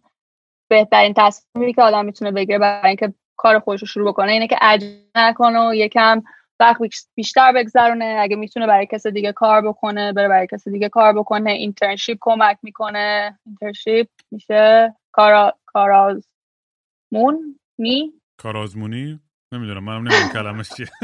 [0.69, 4.57] بهترین تصمیمی که آدم می‌تونه بگیره برای اینکه کار خودش رو شروع بکنه اینه که
[4.61, 6.23] عجله نکنه و یکم
[6.59, 6.77] وقت
[7.15, 8.17] بیشتر بگذرونه.
[8.19, 11.51] اگه می‌تونه برای کس دیگه کار بکنه بره برای کس دیگه کار بکنه.
[11.51, 13.39] internship کمک می‌کنه.
[13.45, 14.95] internship میشه.
[15.11, 19.19] کارا کارازمون می؟ کارازمونی؟
[19.51, 19.83] نمی‌دونم.
[19.83, 20.87] منم نمی‌دونم کلمش چیه.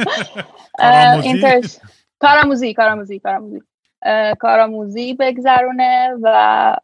[2.20, 3.62] کارآموزی کارآموزی کارآموزی
[4.40, 6.76] کارآموزی بگذرونه و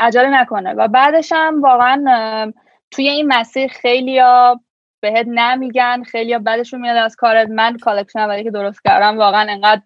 [0.00, 0.72] عجله نکنه.
[0.72, 2.52] و بعدش هم واقعا
[2.90, 4.20] توی این مسیر خیلی
[5.10, 7.48] بهت نمیگن خیلی بعدشون میاد از کارت.
[7.48, 9.82] من collection اولی که درست کردم واقعا انقدر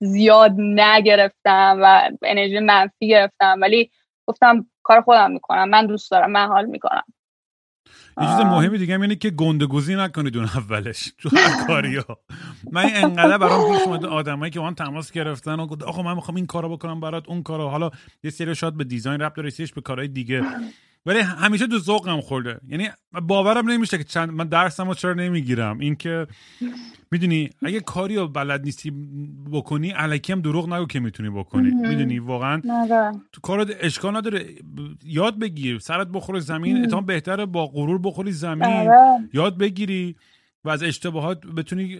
[0.00, 3.58] زیاد نگرفتم و انرژی منفی گرفتم.
[3.62, 3.90] ولی
[4.26, 7.02] گفتم کار خودم می‌کنم من دوست دارم من حال می‌کنم.
[8.20, 12.18] یه چیز مهمی دیگه اینه که گندگوزی نکنید اون اولش تو هر کاری ها
[12.72, 16.36] من انقدر برام پیش اومده آدمایی که من تماس گرفتن و گفت آقا من می‌خوام
[16.36, 17.68] این کارو بکنم برات اون کارو.
[17.68, 17.90] حالا
[18.22, 20.42] یه سری شاید به دیزاین ربط داره به کارهای دیگه.
[21.06, 22.60] ولی همیشه تو ذوقم خورده.
[22.68, 22.88] یعنی
[23.22, 25.78] باورم نمیشه که چند من درسمو چرا نمی‌گیرم.
[25.78, 26.26] اینکه
[27.10, 28.92] می‌دونی اگه کاری رو بلد نیستی
[29.52, 31.70] بکنی علکی هم دروغ نگو که می‌تونی بکنی.
[31.70, 32.60] می‌دونی واقعا
[33.32, 34.46] تو کار اشکال نداره.
[35.04, 35.78] یاد بگیر.
[35.78, 36.84] سرت بخوره زمین.
[36.84, 38.64] اتمام بهتره با غرور بخوری زمین.
[38.64, 39.28] آره.
[39.32, 40.16] یاد بگیری
[40.64, 41.98] و از اشتباهات بتونی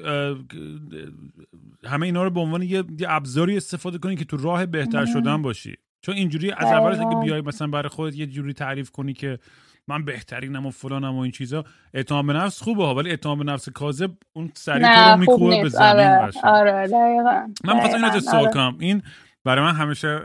[1.85, 5.77] همه اینا رو به عنوان یه ابزاری استفاده کنی که تو راه بهتر شدن باشی.
[6.05, 9.39] چون اینجوری از اول که بیای مثلا برای خودت یه جوری تعریف کنی که
[9.89, 13.45] من بهترینم و فلانم و این چیزا اعتماد به نفس خوبه ها ولی اعتماد به
[13.45, 17.49] نفس کاذب اون سریع تو رو میکوبه به زمین آره, آره دقیقاً.
[17.65, 18.77] من می‌خواستم اینو سوال کنم.
[18.81, 19.03] این
[19.45, 20.21] برای من همیشه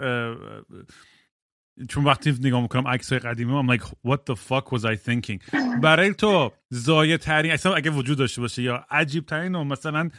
[1.90, 5.40] چون وقتی نگاه می‌کنم عکس قدیمی I'm like what the fuck was I thinking?
[5.84, 10.10] برای تو ضایع ترین اصلا اگه وجود داشته باشه یا عجیب ترین مثلا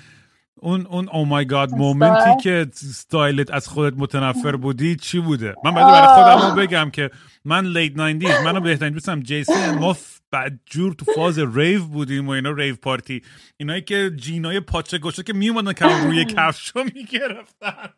[0.61, 5.55] اون اون oh my god moment ی که ستایلت از خودت متنفر بودی چی بوده؟
[5.65, 7.11] من بعد برای خودم بگم که
[7.45, 9.97] من late 90 منو بهترین دوستم جیسون ما
[10.31, 13.23] بعد جور تو فاز rave بودیم و اینا rave party.
[13.57, 17.91] اینایی که جینای پاچه گوشه که میومدن که روی کفشو می‌گرفتن.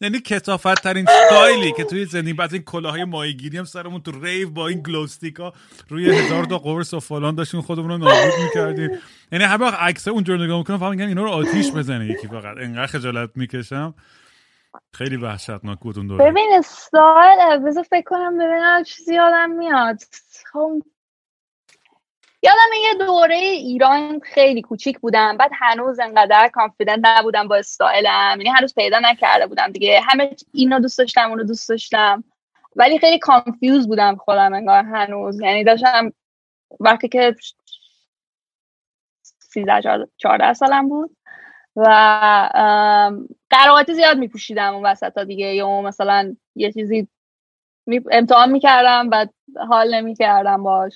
[0.00, 4.50] یعنی کسافت ترین ستایلی که توی زندگی بعد این کلاهای ماهیگیری هم سرمون تو ریو
[4.50, 5.52] با این گلوستیکا
[5.88, 8.90] روی هزار تا قرص و فلان داشتیم خودمون رو نابود می‌کردیم.
[9.32, 12.56] یعنی هر وقت عکس اونجور نگاه می‌کنم فهم اینا رو آتیش بزنه یکی فقط.
[12.60, 13.94] انقدر خجالت می‌کشم.
[14.94, 16.30] خیلی وحشتناک بود اون دوره.
[16.30, 19.98] ببین استایل بذار فکر کنم ببینم چیزی یادم میاد.
[20.52, 20.82] خب
[22.44, 25.36] یادم یه دوره ایران خیلی کوچیک بودم.
[25.36, 28.36] بعد هنوز انقدر confident نبودم با استایلم.
[28.38, 30.00] یعنی هنوز پیدا نکرده بودم دیگه.
[30.00, 32.24] همه اینو دوست داشتم اونو دوست داشتم.
[32.76, 35.40] ولی خیلی confused بودم خودم انگار هنوز.
[35.40, 36.12] یعنی داشتم
[36.80, 37.36] وقتی که
[39.22, 41.16] 13 14 سالم بود
[41.76, 41.84] و
[43.50, 45.46] قر و قاطی زیاد میپوشیدم اون وسط ها دیگه.
[45.46, 47.08] یا مثلا یه چیزی
[48.10, 49.26] امتحان می‌کردم و
[49.68, 50.92] حال نمی‌کردم باش.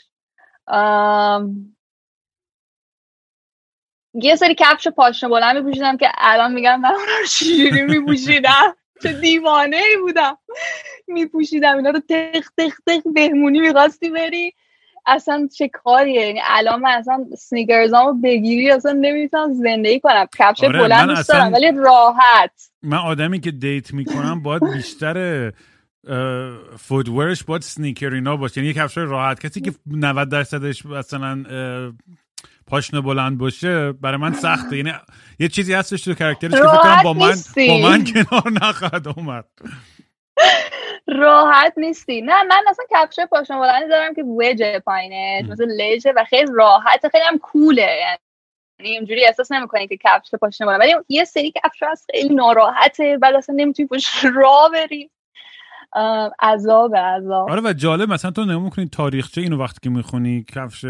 [4.14, 9.77] یه سری کفش پاشنه بلند میپوشیدم که الان میگم من رو چجوری میپوشیدم؟ چه دیوانه
[9.77, 10.39] ای بودم.
[11.09, 14.53] میپوشیدم اینا رو تخ تخ تخ بهمونی می‌خواستی بری؟
[15.07, 20.27] اصلا چه کاریه؟ یعنی الان من اصلا سنیکرزامو بگیری اصلا نمی‌تونم زندگی کنم.
[20.39, 22.71] کفش آره بلند دوست دارم ولی راحت.
[22.83, 25.53] من آدمی که دیت می‌کنم باید بیشتر
[26.79, 28.59] فودورش باید سنیکر اینا باشه.
[28.59, 29.47] یعنی یه کفش راحت.
[29.47, 31.45] کسی که 90 درصدش مثلا
[32.67, 34.77] پاشنه بلند باشه برای من سخته.
[34.77, 34.93] یعنی
[35.39, 37.35] یه چیزی هستش تو کرکترش که فکر با من
[37.69, 39.45] با من کنار نخواهد اومد.
[41.07, 42.23] راحت نیستی.
[42.23, 47.09] نه من اصلا کفش پاشنه بلندی دارم که وجه پایینه مثل لجه و خیلی راحت.
[47.13, 47.97] خیلی هم کوله
[48.81, 50.81] یعنی اینجوری احساس نمی‌کنی که کفش پاشنه بلند.
[50.81, 55.11] ولی یه سری کفش هست خیلی ناراحته بعد اصلا نمی‌تونی پشت راه بری.
[56.43, 57.51] عذاب عذاب.
[57.51, 60.84] آره و جالب مثلا تو نمون کنی تاریخچه اینو وقتی که می‌خونی کفش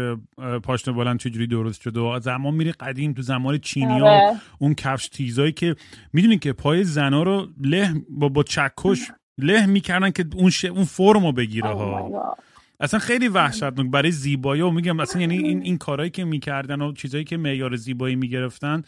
[0.63, 4.37] پاشنه بلند چجوری درست شده و زمان میری قدیم تو زمان چینی ها آره.
[4.59, 5.75] اون کفش تیزایی که
[6.13, 10.65] می‌دونی که پای زنا رو له با, با چکش له می‌کردن که اون ش...
[10.65, 12.09] اون فرمو بگیره ها.
[12.09, 12.43] Oh
[12.79, 13.87] اصلا خیلی وحشتناک.
[13.91, 17.75] برای زیبایی و میگم اصلا یعنی این این کارهایی که می‌کردن و چیزایی که معیار
[17.75, 18.83] زیبایی می‌گرفتن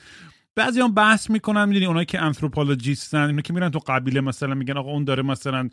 [0.56, 4.78] بعضی هم بحث می‌کنن می‌دونی اونایی که انثروپولوژیستن اینا که میرن تو قبیله مثلا میگن
[4.78, 5.70] آقا اون داره مثلا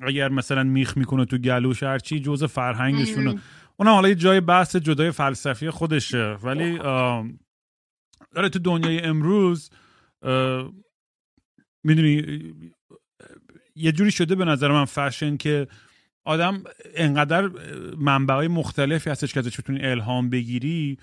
[0.00, 3.40] اگر مثلا میخ می‌کنه تو گلوش هرچی جزء فرهنگشونه.
[3.76, 6.38] اونم حالا یه جای بحث جدای فلسفی خودشه.
[6.42, 6.78] ولی
[8.34, 9.70] داره تو دنیای امروز
[11.84, 12.42] می‌دونی
[13.76, 15.68] یه جوری شده به نظر من فشن که
[16.24, 16.64] آدم
[16.94, 17.50] انقدر
[17.98, 20.98] منبع های مختلفی هستش که ازش بتونی الهام بگیری.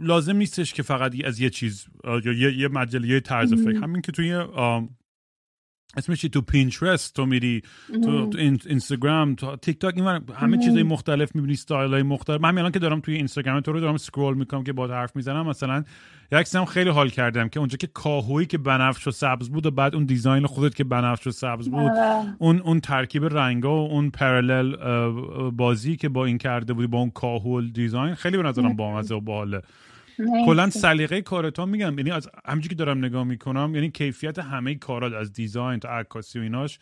[0.00, 3.82] لازم نیستش که فقط از یه چیز یا یه, یه مجله یه طرز فکر.
[3.82, 4.44] همین که توی
[5.96, 7.62] اسمش تو پینترست تو میری
[8.04, 12.40] تو, تو اینستاگرام تو تیک تاک این همه چیزای مختلف می‌بینی استایل های مختلف.
[12.40, 15.16] من همین الان که دارم توی اینستاگرام تو رو دارم scroll می‌کنم که باهات حرف
[15.16, 15.84] می‌زنم مثلا
[16.32, 19.70] یک هم خیلی حال کردم که اونجا که کاهویی که بنفش و سبز بود و
[19.70, 21.92] بعد اون design خودت که بنفش و سبز بود
[22.38, 24.76] اون اون ترکیب رنگا و اون parallel
[25.50, 29.20] بازی که با این کرده بودی با اون کاهو design خیلی به نظرم بامزه و
[29.20, 29.62] باحاله.
[30.46, 31.98] کلا سلیقه کارتون میگم.
[31.98, 36.38] یعنی از همونجوری که دارم نگاه می‌کنم یعنی کیفیت همه کارات از design تا عکاسی
[36.38, 36.78] و ایناش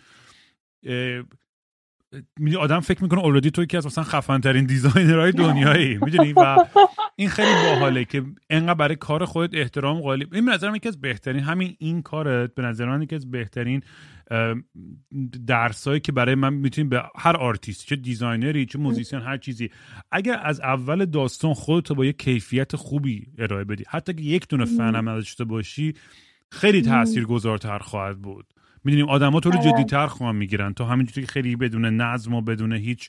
[2.59, 6.57] آدم فکر می‌کنه already تو یکی از مثلا خفن ترین designer های دنیایی می‌دونی؟ و
[7.21, 11.01] این خیلی باحاله که انقدر برای کار خودت احترام قائلی این به نظرم یکی از
[11.01, 13.83] بهترین همین این کارت به نظر من یکی از بهترین
[15.47, 19.71] درسایی که برای من می‌تونیم به هر آرتیست چه designer ی چه musician هر چیزی.
[20.13, 24.65] اگر از اول داستان خودت با یه کیفیت خوبی ارائه بدی حتی که یک دونه
[24.65, 25.95] فن هم نداشته باشی
[26.51, 28.47] خیلی تاثیرگذارتر خواهد بود.
[28.85, 30.75] می‌دونیم آدما تو رو جدیتر خواهم می‌گیرن.
[30.75, 33.09] تو همینجوری خیلی بدون نظم و بدون هیچ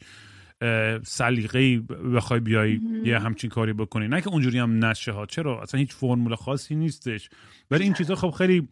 [1.03, 1.77] سلیقه‌ای
[2.15, 4.07] بخوای بیای یه همچین کاری بکنی.
[4.07, 5.25] نه که اونجوری هم نشه ها.
[5.25, 7.29] چرا؟ اصلا هیچ فرمول خاصی نیستش.
[7.71, 8.67] ولی این چیزا خب خیلی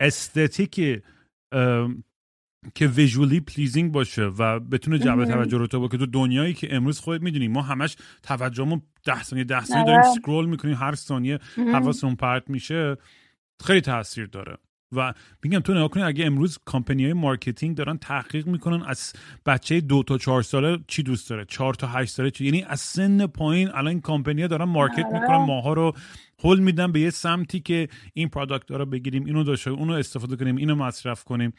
[0.00, 1.02] aesthetic
[2.74, 6.74] که visually pleasing باشه و بتونه جلب توجه رو تو با که تو دنیایی که
[6.74, 11.38] امروز خودت می‌دونی ما همش توجهمون ده ثانیه ده ثانیه داریم scroll می‌کنیم هر ثانیه
[11.56, 12.96] حواسمون پرت میشه
[13.64, 14.56] خیلی تاثیر داره.
[14.92, 15.12] و
[15.42, 19.12] میگم تو نگاه کنی اگه امروز کمپانی های marketing دارن تحقیق می‌کنن از
[19.46, 22.80] بچه دو تا چهار ساله چی دوست داره؟ چهار تا هشت ساله چی؟ یعنی از
[22.80, 25.94] سن پایین الان این کمپانی ها دارن market می‌کنن ماها رو
[26.44, 30.56] هول میدن به یه سمتی که این product رو بگیریم اینو داشته اونو استفاده کنیم
[30.56, 31.52] اینو مصرف کنیم.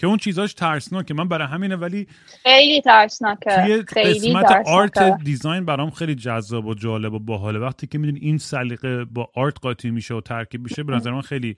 [0.00, 1.14] که اون چیزاش ترسناکه.
[1.14, 2.06] من برای همینه ولی
[2.42, 3.50] خیلی ترسناکه.
[3.64, 5.24] توی خیلی قسمت art ترسناکه.
[5.24, 7.58] design برام خیلی جذاب و جالب و باحاله.
[7.58, 11.20] وقتی که می‌دونی این سلیقه با art قاطی میشه و ترکیب میشه به نظر من
[11.20, 11.56] خیلی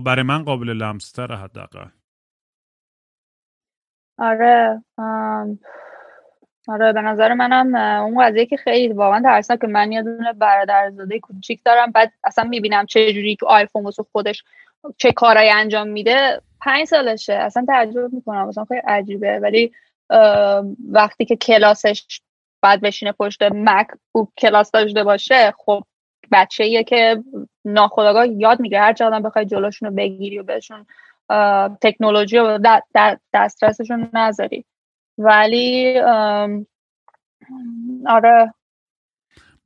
[0.00, 1.86] برای من قابل لمس‌تره حداقل.
[4.18, 5.58] آره ام،
[6.68, 7.74] آره به نظر منم
[8.04, 12.44] اون قضیه که خیلی واقعا ترسناک که من یه دونه برادرزاده کوچیک دارم بعد اصلا
[12.44, 14.44] می‌بینم چه جوری که آیفون واسه خودش
[14.96, 16.40] چه کارایی انجام میده.
[16.60, 19.38] پنج سالشه اصلا تعجب می‌کنم اصلا خیلی عجیبه.
[19.38, 19.72] ولی
[20.90, 22.20] وقتی که کلاسش
[22.62, 25.84] بعد بشینه پشت مک بوک کلاس داشته باشه خب
[26.32, 27.24] بچه ایه که
[27.64, 28.80] ناخودآگاه یاد می‌گیره.
[28.80, 30.86] هر چقدر بخوای جلوشون رو بگیری و بهشون
[31.80, 32.58] تکنولوژی رو
[33.32, 34.64] دسترسشون نذاری.
[35.18, 35.98] ولی
[38.06, 38.54] آره.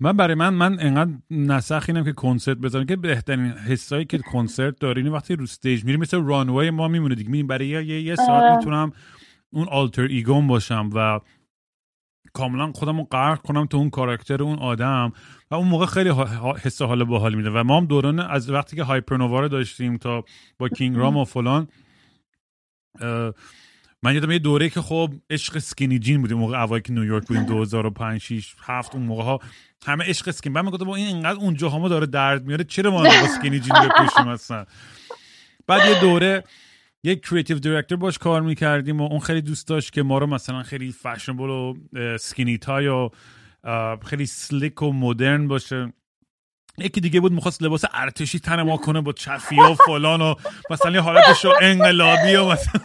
[0.01, 4.79] من برای من من انقدر نسخ اینم که کنسرت بزنم که بهترین حس‌هایی که کنسرت
[4.79, 7.31] داره اینه وقتی رو stage میری مثل runway ما میمونه دیگه.
[7.31, 8.57] می‌بینی برای یه, یه, یه ساعت آره.
[8.57, 8.93] می‌تونم
[9.53, 11.21] اون alter ego م باشم و
[12.33, 15.13] کاملا خودم رو غرق کنم تو اون character اون آدم.
[15.51, 16.11] و اون موقع خیلی
[16.63, 17.51] حس حال باحال میده.
[17.51, 20.25] و ما هم دوران از وقتی که هایپرنووا رو داشتیم تا
[20.59, 21.69] با کینگ رام و فلان
[24.03, 27.45] من یادم یه دوره که خب عشق skinny jean بودیم موقع اوایل که نیویورک بودیم
[27.45, 29.41] 2005 6 7 اون موقع ها
[29.87, 33.03] همه عشق skinny بعد می‌گفتم با این اینقدر اونجا همه داره درد میاره چرا ما
[33.03, 34.67] با skinny jean بپوشیم اصلا؟
[35.67, 36.45] بعد یه دوره
[37.05, 40.63] یک creative director باش کار می‌کردیم و اون خیلی دوست داشت که ما رو مثلا
[40.63, 41.75] خیلی fashionable و
[42.19, 43.11] skinny tie و
[44.07, 45.93] خیلی sleek و مدرن باشه.
[46.79, 50.35] یکی دیگه بود می‌خواست لباس ارتشی تن ما کنه با چفیه و فلان و
[50.71, 52.81] مثلا یه حالتش رو انقلابی و مثلا.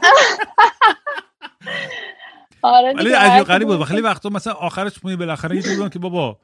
[2.61, 3.83] آره ولی عجیب غریب بود.
[3.83, 6.39] خیلی وقتا مثلا آخرش می بالاخره یه جوری که بابا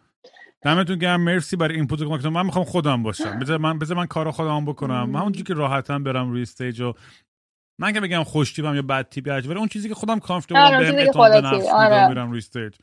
[0.62, 3.40] دمتون گرم مرسی برای این پروژه من می‌خوام خودم باشم.
[3.40, 5.16] بذار من بذار من کارو خودم بکنم.
[5.16, 6.94] همونجوری که راحتم برم روی stage و
[7.80, 10.92] من که بگم خوش تیپم یا بد تیپی ولی اون چیزی که خودم comfortable بهم
[10.92, 11.42] که اعتماد به.
[11.42, 12.08] نفس آره.
[12.08, 12.74] میرم روی stage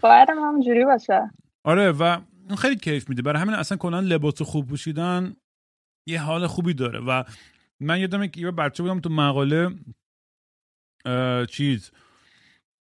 [0.00, 1.30] باید هم همونجوری باشه.
[1.64, 2.20] آره و
[2.58, 3.22] خیلی کیف میده.
[3.22, 5.36] برای همین اصلا کلا لباس خوب پوشیدن
[6.08, 7.00] یه حال خوبی داره.
[7.00, 7.24] و
[7.80, 9.70] من یادم که یه بچه بودم تو مقاله
[11.50, 11.90] چیز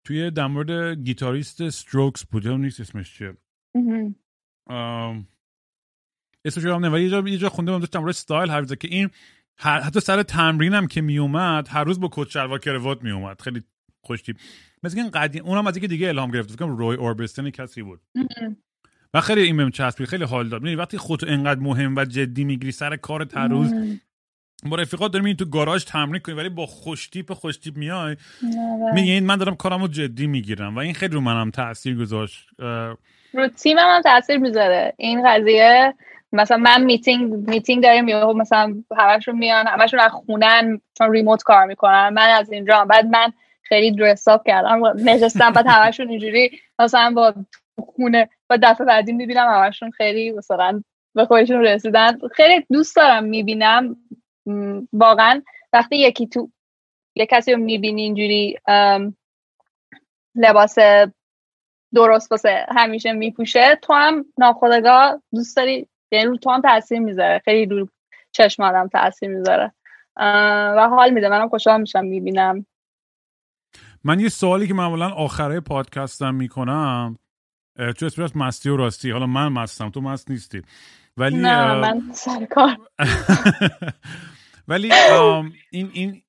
[0.05, 2.47] توی در مورد گیتاریست استروکس بود.
[2.47, 3.37] نیست اسمش چیه.
[6.45, 8.87] اسمش نمیاد ولی یه جا یه جا خونده بودم داشت در مورد استایل حرف که
[8.87, 9.09] این
[9.57, 13.63] حتی سر تمرینم که میومد هر روز با کت شلوار کروات میومد خیلی
[14.05, 14.37] خوش تیپ
[14.83, 17.99] مثل این قدیم اونم از اینکه دیگه الهام گرفت فکر روی اوربستن کسی بود.
[19.13, 20.07] و خیلی این بهم چسبید.
[20.07, 20.61] خیلی حال داد.
[20.61, 24.01] می‌دونی وقتی خودتو انقدر مهم و جدی می‌گیری سر کار هر روز مهم.
[24.65, 28.15] با رفیقات داریم این تو گاراژ تمرین کنی ولی با خوشتیپ خوشتیپ میای.
[28.93, 32.47] میگی من دارم کارمو جدی می‌گیرم و این خیلی رو منم تاثیر گذاشت.
[33.33, 34.93] رو تیمم هم تاثیر می‌ذاره.
[34.97, 35.93] این قضیه
[36.31, 41.65] مثلا من میتینگ میتینگ داریم یهو مثلا همشون میان همشون از خونن چون ریموت کار
[41.65, 42.09] می‌کنن.
[42.09, 43.33] من از اینجا بعد من
[43.63, 44.81] خیلی درس اپ کردم.
[44.95, 47.33] نشستم بعد همشون اینجوری مثلا با
[47.79, 50.83] خونه و دفعه بعدی می‌بینم همشون خیلی مثلا
[51.15, 52.19] به خودشون رسیدن.
[52.33, 53.97] خیلی دوست دارم می‌بینم.
[54.93, 55.41] واقعا
[55.73, 56.49] وقتی یکی تو
[57.15, 58.57] یه کسی رو می‌بینی اینجوری
[60.35, 60.75] لباس
[61.93, 67.41] درست واسه همیشه میپوشه تو هم ناخودآگاه دوست داری یعنی رو تو هم تاثیر می‌ذاره.
[67.45, 67.87] خیلی رو
[68.31, 69.71] چشم آدم تاثیر می‌ذاره
[70.75, 71.29] و حال میده.
[71.29, 72.65] منم خوشحال میشم می‌بینم.
[74.03, 77.17] من یه سوالی که معمولا آخره پادکستم می‌کنم
[77.97, 79.11] تو اسپریس مستی و راستی.
[79.11, 80.61] حالا من مستم تو مست نیستی.
[81.17, 82.77] ولی نه من سر کار.
[84.67, 84.91] ولی
[85.71, 86.21] این این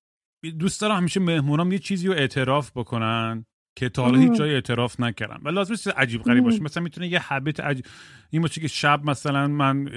[0.59, 3.47] دوست دارم همیشه مهمونام یه چیزی رو اعتراف بکنن.
[3.77, 4.33] که تا حالا هیچ.
[4.33, 5.41] جای اعتراف نکردم.
[5.45, 6.62] ولی لازم نیست عجیب غریب باشه.
[6.62, 7.85] مثلا می‌تونه یه حبیت عجیب
[8.31, 9.89] این باشه که شب مثلا من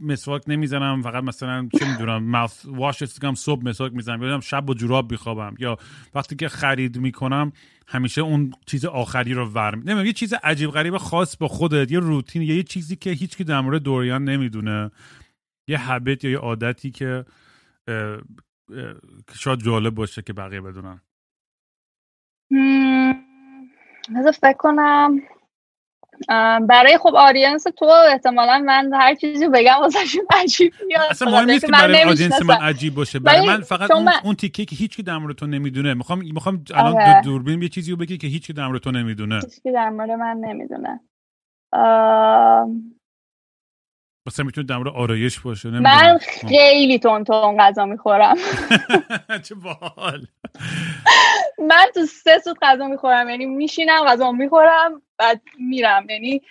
[0.00, 4.22] مسواک نمی‌زنم فقط مثلا چه می‌دونم ماوث واش استفام صبح مسواک می‌زنم.
[4.22, 5.54] یا شب با جوراب میخوابم.
[5.58, 5.78] یا
[6.14, 7.52] وقتی که خرید می‌کنم
[7.86, 11.98] همیشه اون چیز آخری رو ور نمی‌دونم یه چیز عجیب غریب خاص با خودت یه
[11.98, 14.90] روتین یا یه چیزی که هیچ کی در مورد دوریان نمی‌دونه.
[15.68, 17.24] یه حبیت یا یه عادتی که
[19.34, 21.00] شاید جالب باشه که بقیه بدونن.
[24.16, 25.20] بذار فکر کنم.
[26.68, 31.02] برای خب آدینس تو احتمالا من هر چیزی بگم واسهشون عجیب میاد.
[31.10, 32.54] اصلا مهم نیست که برای آدینس من.
[32.54, 33.18] عجیب باشه.
[33.18, 35.94] برای من فقط اون, من- اون تیکه که هیچ کی در مورد تو نمی‌دونه.
[35.94, 37.20] می‌خوام می‌خوام الان آره.
[37.22, 39.34] دو دوربین یه چیزی رو بگی که هیچ کی در مورد تو نمی‌دونه.
[39.34, 41.00] هیچکی در مورد من نمی‌دونه.
[41.72, 42.94] ام،
[44.26, 48.36] مثلا می‌تونه در مورد آرایش باشه من خیلی تون تون غذا می‌خورم.
[49.48, 50.26] چه باحال.
[51.58, 56.06] من تو سه سوت غذا می‌خورم یعنی میشینم غذا می‌خورم بعد میرم.
[56.10, 56.42] یعنی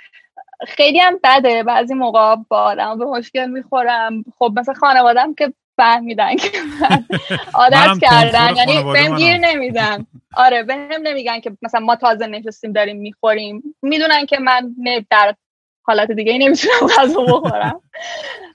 [0.68, 1.64] خیلی هم بده.
[1.64, 4.24] بعضی موقع با آدم به مشکل می‌خورم.
[4.40, 6.50] خب مثلا خانوادم که فهمیدن که
[6.82, 7.06] من
[7.54, 8.56] عادت کردن.
[8.56, 9.38] یعنی بهم گیر.
[9.38, 10.08] نمیدن.
[10.34, 13.76] آره بهم نمیگن که مثلا ما تازه نشستیم داریم می‌خوریم.
[13.82, 14.76] می‌دونن که من
[15.10, 15.36] در
[15.84, 17.82] حالت دیگه ای نمی‌تونم غذا بخورم.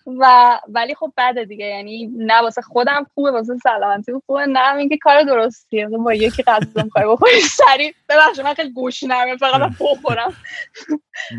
[0.07, 1.65] و ولی خب بده دیگه.
[1.65, 5.89] یعنی نه واسه خودم خوبه واسه سلامتی خوبه نه اینکه کار درستیه.
[5.89, 7.95] با یکی غذا می‌خوای بخوری سریع.
[8.09, 10.35] ببخشید من خیلی گوشنمه فقط بخورم.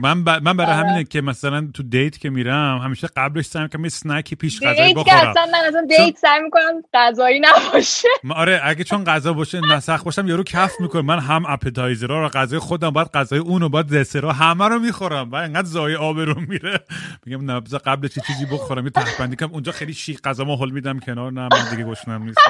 [0.02, 0.30] من ب...
[0.30, 0.88] من برای آره.
[0.88, 4.60] همینه که مثلا تو date که میرم همیشه قبلش سعی می‌کنم یه snack ی پیش
[4.60, 5.30] date که بخورم.
[5.30, 8.08] اصلا من اصلا date سعی می‌کنم غذایی نباشه.
[8.36, 11.02] آره اگه چون غذا باشه نسخ باشم یارو کف می‌کنه.
[11.02, 15.32] من هم appetizer ها رو غذای خودم باید غذای اونو باید دسرها همه رو می‌خورم.
[15.32, 16.80] و انقدر ضایع آبرو میره.
[17.26, 19.54] میگم نه قبل چیزی بخورم یه تهبندی کنم.
[19.54, 21.32] اونجا خیلی شیک غذا ما هل میدم کنار.
[21.32, 22.40] نه من دیگه گشنم نیست.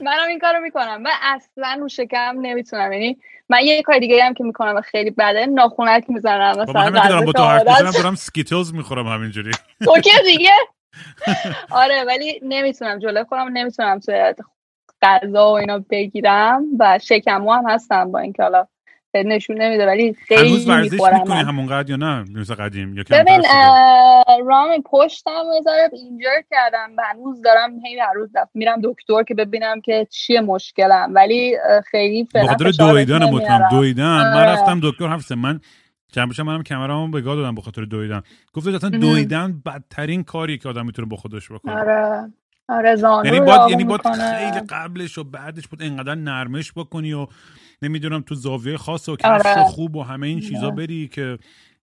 [0.00, 1.02] منم این کارو می‌کنم.
[1.02, 2.92] من اصلا رو شکم نمی‌تونم.
[2.92, 3.18] یعنی
[3.48, 6.52] من یه کار دیگه هم که می‌کنم و خیلی بده ناخونک می‌زنم.
[6.52, 9.50] بابا مثلا که دارم با تو حرف می‌زنم دارم سکیتلز می‌خورم همینجوری.
[9.84, 10.50] تو که دیگه؟
[11.70, 12.98] آره ولی نمی‌تونم.
[12.98, 14.34] جلوی خودم نمی‌تونم توی
[15.02, 18.66] غذا و اینا بگیرم و شکمو هم هستم با اینکه حالا
[19.22, 21.44] نشون نمیده ولی هنوز خیلی ورزش می‌خورم می‌کنی من.
[21.44, 23.42] همونقدر یا نه مثل قدیم یا ببین
[24.46, 29.22] رام پشتم یه ذره اینجر کردم و هنوز دارم هی هر روز دف- میرم دکتر
[29.22, 31.56] که ببینم که چیه مشکلم ولی
[31.90, 33.68] خیلی فعلا دویدن مطمئن.
[33.70, 34.50] دویدن من آره.
[34.50, 35.32] رفتم دکتر زد.
[35.34, 35.60] من
[36.14, 38.90] چند منم کمرمو به گاه دادم به خاطر دویدن گفت اصلا.
[38.90, 42.30] دویدن بدترین کاری که آدم می‌تونه با خودش بکنه آره
[42.68, 44.00] آره یعنی باید یعنی باید.
[44.02, 47.26] خیلی قبلش و بعدش بود انقدر نرمش بکنی و
[47.84, 49.62] نمی‌دونم تو زاویه خاص و کفش آره.
[49.64, 50.76] خوب و همه این چیزا آره.
[50.76, 51.38] بری که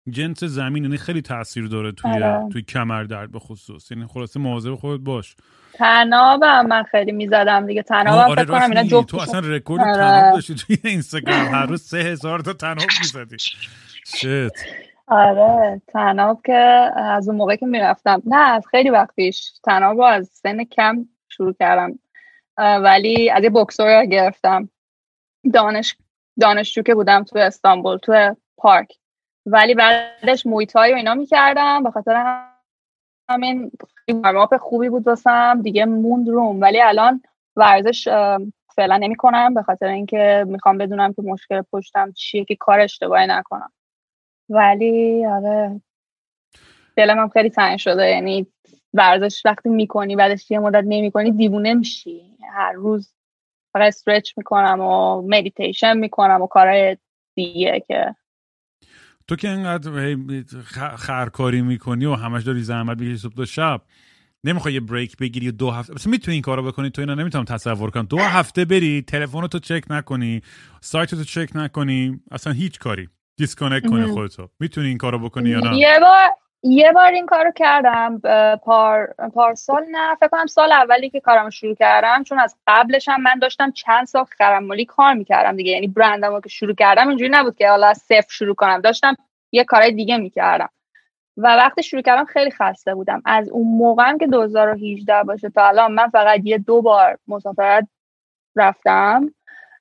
[0.10, 2.50] جنس زمین یعنی خیلی تاثیر داره توی آره.
[2.52, 3.92] توی کمر درد به خصوص.
[3.92, 5.36] یعنی خلاصه مواظب خودت باش.
[5.74, 7.82] تنابم من خیلی می‌زدم دیگه.
[7.84, 9.04] تنابم آره فکر کنم اینا میگی.
[9.04, 9.94] تو اصلا رکورد آره.
[9.94, 11.48] تناب داشتی توی اینستاگرام.
[11.48, 13.38] هر روز سه هزار تا تناب می‌زدی.
[14.18, 14.52] شت.
[15.08, 15.82] آره.
[15.88, 18.22] تناب که از اون موقع که می‌رفتم.
[18.26, 19.52] نه از خیلی وقت پیش.
[19.64, 22.00] تناب از سن کم شروع کردم.
[22.58, 24.70] ولی از یه بکسور گرفتم.
[25.54, 25.98] دانش
[26.40, 28.94] دانشجو که بودم تو استانبول تو پارک.
[29.46, 32.44] ولی بعدش مویتای و اینا می‌کردم به خاطر
[33.30, 33.72] همین
[34.10, 36.62] warm up خوبی بود واسم دیگه موند روم.
[36.62, 37.22] ولی الان
[37.56, 38.08] ورزش
[38.76, 43.28] فعلا نمی کنم به خاطر اینکه می‌خوام بدونم که مشکل پشتم چیه که کار اشتباهی
[43.28, 43.72] نکنم.
[44.50, 45.82] ولی آره.
[46.96, 48.10] دلم هم خیلی تنگ شده.
[48.10, 48.48] یعنی
[48.94, 52.38] ورزش وقتی می‌کنی بعدش یه مدت نمی‌کنی دیوونه میشی.
[52.54, 53.14] هر روز
[53.74, 56.98] فقط stretch می‌کنم و مدیتیشن می‌کنم و کارهای
[57.36, 58.16] دیگه که.
[59.28, 60.16] تو که اینقدر
[60.96, 63.82] خرکاری می‌کنی و همش داری زحمت می‌کشی صبح تا شب
[64.44, 67.46] نمی‌خوای یه break بگیری و دو هفته مثلا می‌تونی این کارو بکنی تو اینا نمی‌تونم
[67.46, 68.04] تصور کنم.
[68.04, 70.42] دو هفته بری تلفن تو چک نکنی
[70.82, 73.10] سایت تو چک نکنی اصلا هیچ کاری.
[73.38, 74.06] disconnect کنی.
[74.06, 74.50] خودتو.
[74.60, 76.30] می‌تونی این کارو بکنی یا نه؟ یه بار
[76.64, 78.20] یه بار این کارو کردم
[78.64, 83.22] پار پارسال نه فکر کنم سال اولی که کارم شروع کردم چون از قبلش هم
[83.22, 87.56] من داشتم چند سال خرحمالی کار می‌کردم دیگه یعنی brandم که شروع کردم اینجوری نبود
[87.56, 89.16] که حالا از صفر شروع کنم داشتم
[89.52, 90.70] یه کارهای دیگه می‌کردم.
[91.38, 93.22] و وقتی شروع کردم خیلی خسته بودم.
[93.26, 97.88] از اون موقع هم که 2018 باشه تا الان من فقط یه دو بار مسافرت
[98.56, 99.34] رفتم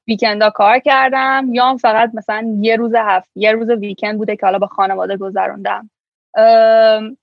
[0.09, 4.59] ویکندا کار کردم یا فقط مثلا یه روز هفت یه روز ویکند بوده که حالا
[4.59, 5.91] با خانواده گذروندم.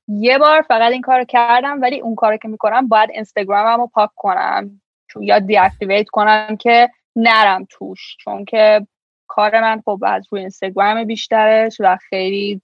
[0.08, 4.10] یه بار فقط این کار کردم ولی اون کار که می‌کنم باید اینستاگرامم رو پاک
[4.16, 8.18] کنم چون یا دیاکتیویت کنم که نرم توش.
[8.20, 8.88] چون که
[9.28, 12.62] کار من خب از روی اینستاگرام بیشترش و خیلی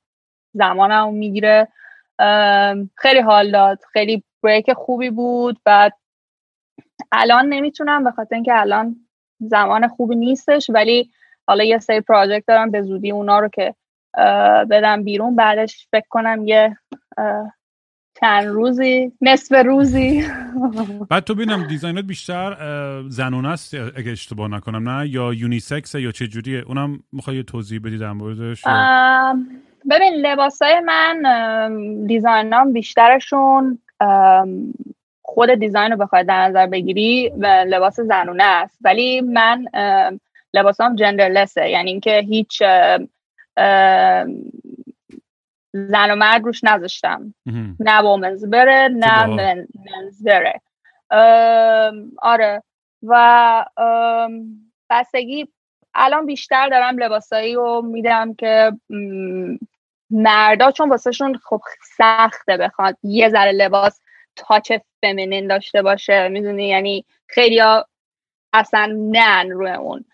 [0.54, 1.68] زمانم می‌گیره.
[2.96, 3.80] خیلی حال داد.
[3.94, 5.60] خیلی بریک خوبی بود.
[5.66, 5.94] بعد
[7.12, 8.96] الان نمی‌تونم به خاطر اینکه الان
[9.40, 11.10] زمان خوبی نیستش ولی
[11.48, 13.76] حالا یه سری پراجکت دارم به زودی اونا رو که
[14.70, 15.36] بدم بیرون.
[15.36, 16.78] بعدش فکر کنم یه
[18.20, 20.24] چند روزی نصف روزی.
[21.10, 22.56] بعد تو ببینم دیزاینات بیشتر
[23.10, 27.98] زنونه است اگه اشتباه نکنم نه؟ یا unisex یا چه جوریه اونم می‌خوای توضیح بدی
[27.98, 28.64] در موردش؟
[29.90, 33.80] ببین لباسای من ام، designام بیشترشون
[35.22, 38.78] خود design رو بخواد در نظر بگیری و لباس زنونه است.
[38.82, 40.20] ولی من ام،
[40.54, 42.64] لباسام genderlessه یعنی اینکه هیچ
[45.74, 47.34] زن و مرد روش نذاشتم.
[47.80, 49.26] نه women's بره نه.
[49.26, 50.62] men- men's بره.
[52.22, 52.64] آره.
[53.04, 53.66] و
[54.90, 55.48] بستگی
[55.94, 58.72] الان بیشتر دارم لباسایی رو میدم که
[60.10, 61.62] مردا چون واسهشون خب
[61.98, 64.02] سخته بخواد یه ذره لباس
[64.36, 66.28] تاچ فمینین داشته باشه.
[66.28, 67.62] می‌دونی؟ یعنی خیلی
[68.54, 70.06] اصلا نن روی اون.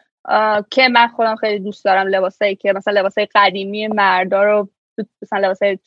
[0.71, 4.69] که من خودم خیلی دوست دارم لباسایی که مثلا لباسای قدیمی مردا رو
[5.21, 5.79] مثلا لباسای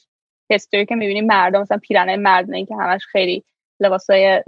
[0.50, 3.44] هستوری که می‌بینیم مردا مثلا پیرنه مردونه که همش خیلی
[3.80, 4.42] لباسای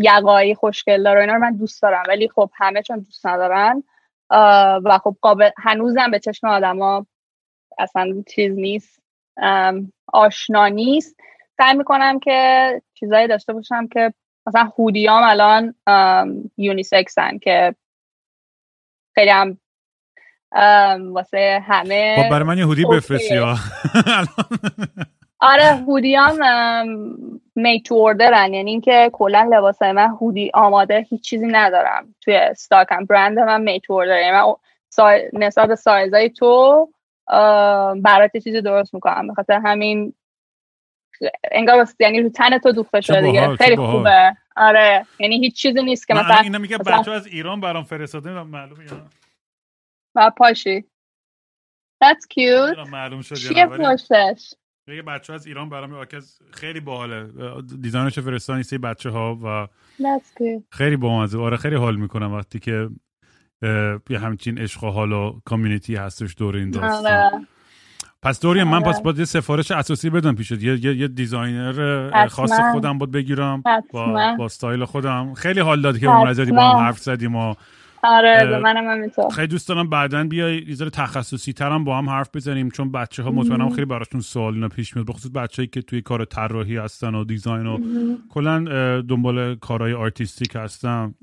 [0.00, 2.02] یقایی خوشگل داره اینا رو من دوست دارم.
[2.08, 3.82] ولی خب همه چون دوست ندارن
[4.84, 7.06] و خب قابل هنوزم به چشم آدما
[7.78, 9.02] اصلا چیز نیست
[10.12, 11.16] آشنا نیست.
[11.56, 14.14] سعی می‌کنم که چیزایی داشته باشم که
[14.46, 15.74] مثلا هودیام الان
[16.56, 17.74] یونیسکسن که
[19.20, 19.58] خیلی هم
[21.12, 22.84] واسه همه خب برای من یه هودی.
[22.84, 23.56] بفرستی ها
[25.40, 26.38] آره هودیام
[27.54, 32.14] میت تو اوردرن یعنی اینکه کلا لباسای من هودی آماده هیچ چیزی ندارم.
[32.20, 34.54] توی استاکم برند من میت تو اوردر یعنی من
[34.88, 35.30] سای...
[35.32, 36.88] نسبت به سایزای تو
[37.96, 39.26] برات چیزی درست می‌کنم.
[39.26, 40.14] به خاطر همین
[41.52, 43.56] انگار یعنی رو تن تو دوخته شده دیگه.
[43.56, 43.76] خیلی.
[43.76, 44.36] خوبه.
[44.56, 45.06] آره.
[45.18, 49.06] یعنی هیچ چیزی نیست که مثلا اینا میگه بچه از ایران برام فرستاده معلومه یا
[50.16, 50.84] و پاشی.
[52.04, 52.88] That's cute.
[52.90, 54.54] معلوم شد چیه پشتش
[54.88, 57.28] یه بچه از ایران برام آکز خیلی باحاله.
[57.80, 59.68] designش فرستادن این سری بچه ها و
[60.72, 61.38] خیلی بامزه.
[61.38, 62.88] آره خیلی حال می‌کنم وقتی که
[64.10, 67.06] یه همچین عشق و حال و community هستش دور این داستان.
[67.06, 67.46] آره
[68.22, 68.92] پس دوری من آره.
[68.92, 72.52] پس باید یه سفارش اساسی بدم پیشت یه, یه, یه designer خاص.
[72.72, 73.62] خودم بود بگیرم
[73.92, 74.34] با.
[74.38, 76.78] با استایل خودم خیلی حال داد که اون با هم.
[76.78, 77.54] حرف زدیم و
[78.02, 82.70] آره منم خیلی دوست دارم بعدا بیای یه ذره تخصصی ترم با هم حرف بزنیم
[82.70, 86.24] چون بچه ها مطمئنم خیلی براشون سوال اینا پیش میاد بخصوص بچه‌ای که توی کار
[86.24, 87.78] طراحی هستن و design و
[88.28, 88.64] کلا
[89.00, 91.14] دنبال کارهای artistic هستن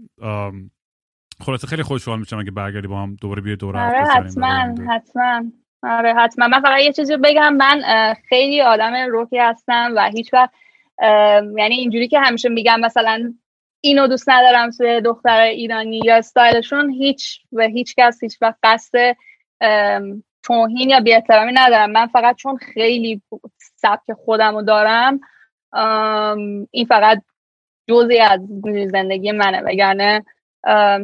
[1.41, 4.83] خلاصه خیلی خوشحال میشم اگه برگردی با هم دوباره بیای دوره آره حرف بزنیم در
[4.83, 4.93] حتما.
[4.93, 5.51] حتما
[5.83, 6.47] آره حتما.
[6.47, 7.53] من فقط یه چیزی بگم.
[7.53, 7.83] من
[8.29, 10.49] خیلی آدم روکی هستم و هیچ وقت
[11.57, 13.33] یعنی اینجوری که همیشه میگم مثلا
[13.81, 19.15] اینو دوست ندارم توی دختر ایرانی یا استایلشون هیچ و هیچ کس هیچ وقت قصد
[20.43, 21.91] توهین یا بیاحترامی ندارم.
[21.91, 23.21] من فقط چون خیلی
[23.75, 25.19] سبک خودم رو دارم
[26.71, 27.21] این فقط
[27.89, 28.39] جزی از
[28.91, 29.61] زندگی منه.
[29.61, 30.25] وگرنه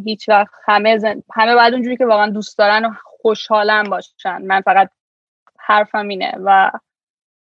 [0.06, 1.24] هیچ وقت همه زن...
[1.34, 2.90] همه باید اونجوری که واقعا دوست دارن و
[3.24, 4.42] خوشحالم باشن.
[4.42, 4.90] من فقط
[5.60, 6.72] حرفم اینه و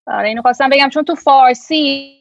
[0.07, 2.19] آره اینو خواستم بگم چون تو فارسی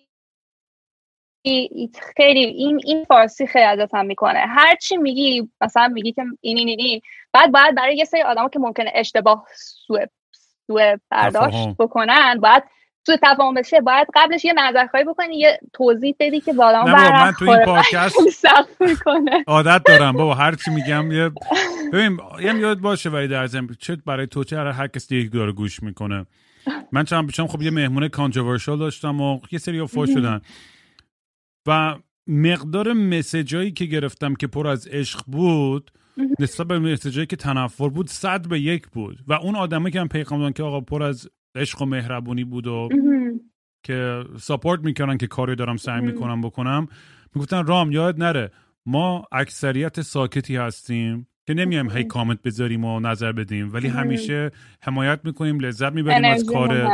[2.17, 4.39] خیلی این این فارسی خیلی ازت می‌کنه.
[4.39, 7.01] هر چی میگی مثلا میگی که این این این
[7.33, 10.05] بعد باید برای یه سری آدما که ممکنه اشتباه سوء
[10.67, 12.63] سوء برداشت بکنن باید
[13.05, 17.49] تو تفاهم بشه باید قبلش یه نظرخواهی بکنی یه توضیح بدی که بالا من تو
[17.49, 18.47] این پادکست
[19.47, 21.31] عادت دارم بابا هر چی میگم یه
[21.93, 25.51] ببین یه یاد باشه ولی در ضمن چه برای تو چه هر کسی یک داره
[25.51, 26.25] گوش می‌کنه.
[26.91, 30.41] من چند بچم خب یه مهمونه کانتروورشال داشتم و یه سری فوش شدن.
[31.67, 31.95] و
[32.27, 35.91] مقدار مسیجایی که گرفتم که پر از عشق بود
[36.39, 39.17] نسبت به مسیجایی که تنفر بود صد به یک بود.
[39.27, 42.67] و اون آدمه که هم پیغام دادن که آقا پر از عشق و مهربونی بود
[42.67, 42.89] و
[43.83, 46.87] که ساپورت می‌کنن که کاری دارم سعی می‌کنم بکنم.
[47.35, 48.51] می‌گفتن رام یاد نره
[48.85, 55.19] ما اکثریت ساکتی هستیم که نمیایم هی کامنت بذاریم و نظر بدیم ولی همیشه حمایت
[55.23, 56.89] می‌کنیم لذت می‌بریم از کار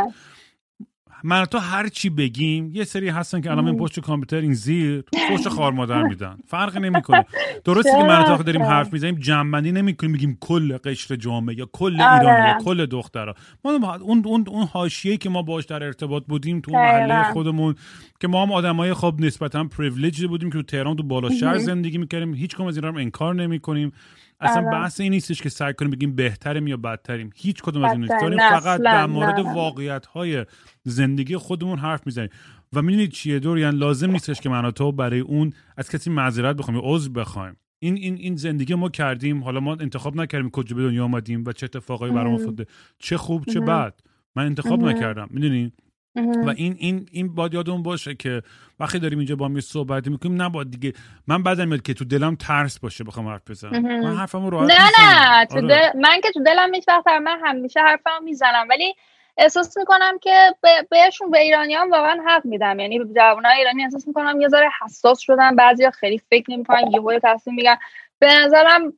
[1.23, 5.03] من تو هر چی بگیم یه سری هستن که الان این پشت کامپیوتر این زیر
[5.31, 6.37] پشت خار مادر میدن.
[6.47, 7.25] فرق نمی‌کنه.
[7.63, 12.01] درسته که من تو داریم حرف می‌زنیم جنبندی نمی‌کنیم میگیم کل قشر جامعه یا کل
[12.01, 12.19] آره.
[12.19, 13.35] ایران یا کل دخترها.
[13.65, 17.75] ما اون اون اون حاشیه که ما باش در ارتباط بودیم تو محله خودمون
[18.19, 21.97] که ما هم آدمای خب نسبتا پریویلیج بودیم که تو تهران تو بالا شهر زندگی
[21.97, 22.33] می‌کردیم.
[22.33, 23.91] هیچ کم از اینا رو انکار نمی‌کنیم.
[24.39, 24.71] اصلا آره.
[24.71, 27.29] بحث این نیستش که سعی کنیم بگیم بهتریم یا بدتریم.
[27.35, 30.45] هیچ کدوم از این نیست داریم فقط در مورد واقعیت های
[30.83, 32.29] زندگی خودمون حرف می‌زنیم.
[32.73, 36.55] و می‌دونید چیه؟ دور یعنی لازم نیستش که من تو برای اون از کسی معذرت
[36.55, 37.57] بخوایم یا عذر بخوایم.
[37.79, 39.43] این این این زندگی ما کردیم.
[39.43, 42.65] حالا ما انتخاب نکردیم کجا به دنیا آمدیم و چه اتفاقایی برام افتاده.
[42.99, 43.99] چه خوب چه بد.
[44.35, 45.27] من انتخاب نکردم.
[45.31, 45.71] می‌دونی؟
[46.17, 48.41] و این این این باید یادمون باشه که
[48.79, 50.93] وقتی داریم اینجا با می صحبت می‌کنیم نباید دیگه
[51.27, 53.81] من بعدم میاد که تو دلم ترس باشه بخوام حرف بزنم.
[53.81, 55.93] من حرفمو راحت نه نه تو آره.
[55.95, 58.67] من که تو دلم هیچ وقت من همیشه حرفمو می‌زنم.
[58.69, 58.93] ولی
[59.37, 60.55] احساس می‌کنم که
[60.91, 62.79] بهشون به ایرانیان واقعا حق میدم.
[62.79, 65.55] یعنی جوانای ایرانی احساس می‌کنم یه ذره حساس شدن.
[65.55, 67.77] بعضیا خیلی فکر نمی‌کنن یهو تصمیم میگن
[68.19, 68.93] به نظرم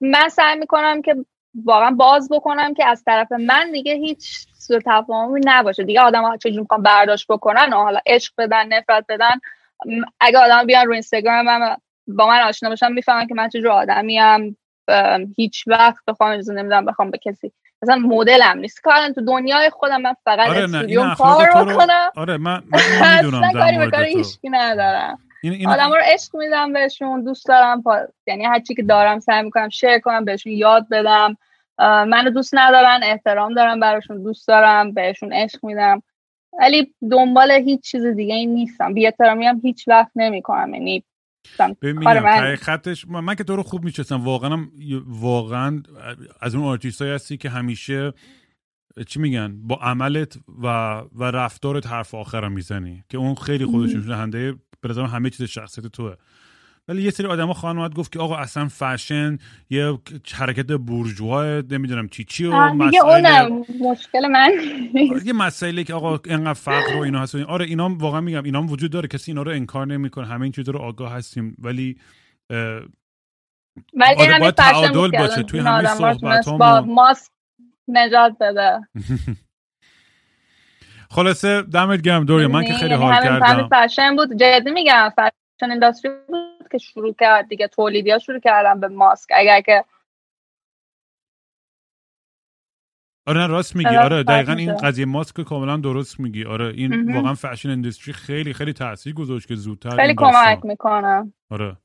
[0.00, 1.14] من سعی می‌کنم که
[1.64, 5.84] واقعا باز بکنم که از طرف من دیگه هیچ سوء تفاهمی نباشه.
[5.84, 9.40] دیگه آدم ها چجوری می‌خوان برداشت بکنن؟ حالا عشق بدن نفرت بدن.
[10.20, 14.18] اگه آدم بیان رو اینستاگرام من با من آشنا باشن می‌فهمن که من چجور آدمی
[14.18, 14.56] هم
[15.36, 17.52] هیچ وقت بخوام اجازه نمیدم بخوام به کسی.
[17.82, 18.80] مثلا مدلم نیست.
[18.80, 22.10] کارن تو دنیای خودم من فقط آره استودیو کار بکنم.
[22.16, 23.40] آره من من می‌دونم
[23.74, 24.48] مورد تو.
[24.50, 25.18] ندارم.
[25.42, 27.98] این این آدم رو عشق میدم بهشون دوست دارم پا...
[28.26, 31.36] یعنی هر چی که دارم سعی می‌کنم شیر کنم بهشون یاد بدم.
[31.78, 36.02] منو دوست ندارن احترام دارم براشون دوست دارم بهشون عشق میدم.
[36.60, 38.94] ولی دنبال هیچ چیز دیگه این نیستم.
[38.94, 40.74] بی احترامی هم هیچ وقت نمی‌کنم.
[40.74, 41.04] یعنی
[42.04, 44.66] من خطش من که تو رو خوب میشستم واقعا
[45.06, 45.82] واقعا
[46.40, 48.12] از اون آرتیست هستی که همیشه
[49.06, 50.66] چی میگن؟ با عملت و
[51.14, 53.04] و رفتارت حرف آخرم می‌زنی.
[53.08, 56.14] که اون خیلی خودشون دهنده به همه چیز شخصیت توه.
[56.88, 59.38] ولی یه سری آدما خواهن اومد گفت که آقا اصلا فشن
[59.70, 59.98] یه
[60.34, 63.48] حرکت بورژوا نمی‌دونم چی چی و مسائل
[63.80, 64.50] مشکل من
[65.24, 68.90] یه مسائلی که آقا اینقدر فقر و اینا هست آره اینا واقعا میگم اینا وجود
[68.90, 71.96] داره کسی اینا رو انکار نمی‌کنه همه این چیزا رو آگاه هستیم ولی
[73.94, 77.30] ولی آره باید تعادل باشه توی همه صحبت با ماسک
[77.88, 78.80] نجات بده.
[81.10, 83.46] خلاصه دمت گرم دوری من که خیلی حال کردم.
[83.46, 84.36] همین فشن بود.
[84.40, 85.10] جدی میگم
[85.58, 89.30] فشن انداستری بود که شروع کرد دیگه تولیدی ها شروع کردن به ماسک.
[89.34, 89.84] اگر که
[93.26, 93.96] آره راست میگی.
[93.96, 96.44] آره دقیقا این قضیه ماسک کاملا درست میگی.
[96.44, 101.32] آره این واقعا فشن اندستری خیلی خیلی تاثیر گذاشت که زودتر خیلی کمک می‌کنه.
[101.50, 101.76] آره.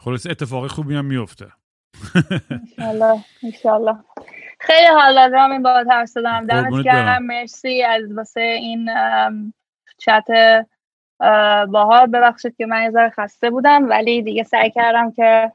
[0.00, 1.52] خلاص اتفاقی خوبی هم میفته
[2.50, 3.96] انشالله انشالله.
[4.60, 7.22] خیلی حالا رامین با ترس دادم دمت گرم.
[7.22, 8.90] مرسی از واسه این
[9.98, 10.26] چت
[11.68, 15.52] باحال ببخشید که من یه ذره خسته بودم ولی دیگه سعی کردم که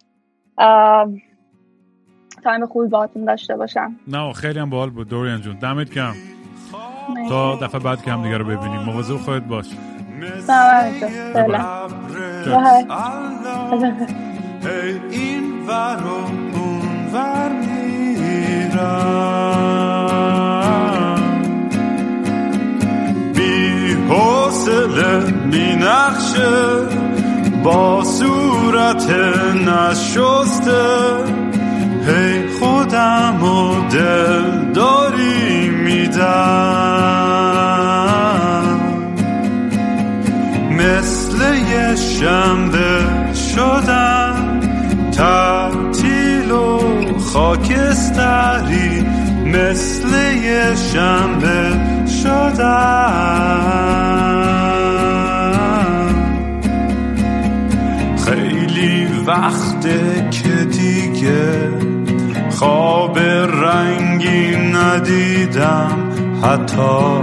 [2.43, 3.95] تایم خوبی باهاتون داشته باشم.
[4.07, 5.59] نه خیلی هم باحال بود دوریان جون.
[5.59, 6.13] دمت کم
[7.29, 8.81] تا دفعه بعد که هم دیگه رو ببینیم.
[8.81, 9.65] مواظب خودت باش.
[15.11, 16.07] این ور و
[16.57, 19.30] اون ور میرم.
[25.51, 26.87] بی نقشه
[27.63, 29.09] با صورت
[29.67, 30.81] نشسته.
[32.07, 36.21] هی خودم و دل داری میدم.
[40.71, 43.05] مثل یه شنبه
[43.55, 44.59] شدم
[45.11, 46.79] تعطیل و
[47.33, 49.05] خاکستری.
[49.45, 51.79] مثل یه شنبه
[52.23, 53.41] شدم.
[59.31, 61.69] وقته که دیگه
[62.49, 66.09] خواب رنگی ندیدم
[66.43, 67.21] حتی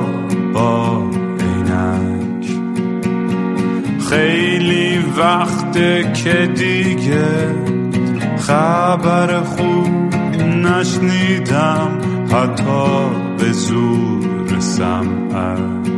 [0.54, 1.02] با
[1.40, 2.46] عینک.
[4.10, 7.54] خیلی وقته که دیگه
[8.38, 10.14] خبر خوب
[10.44, 11.98] نشنیدم
[12.32, 15.97] حتی به زور سمعک.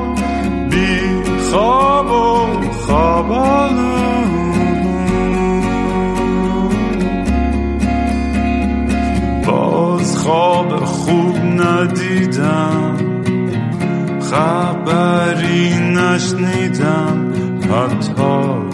[1.51, 4.01] خواب و خوابالو
[9.47, 12.97] باز خواب خوب ندیدم
[14.31, 17.33] خبری نشنیدم
[17.71, 18.70] حتی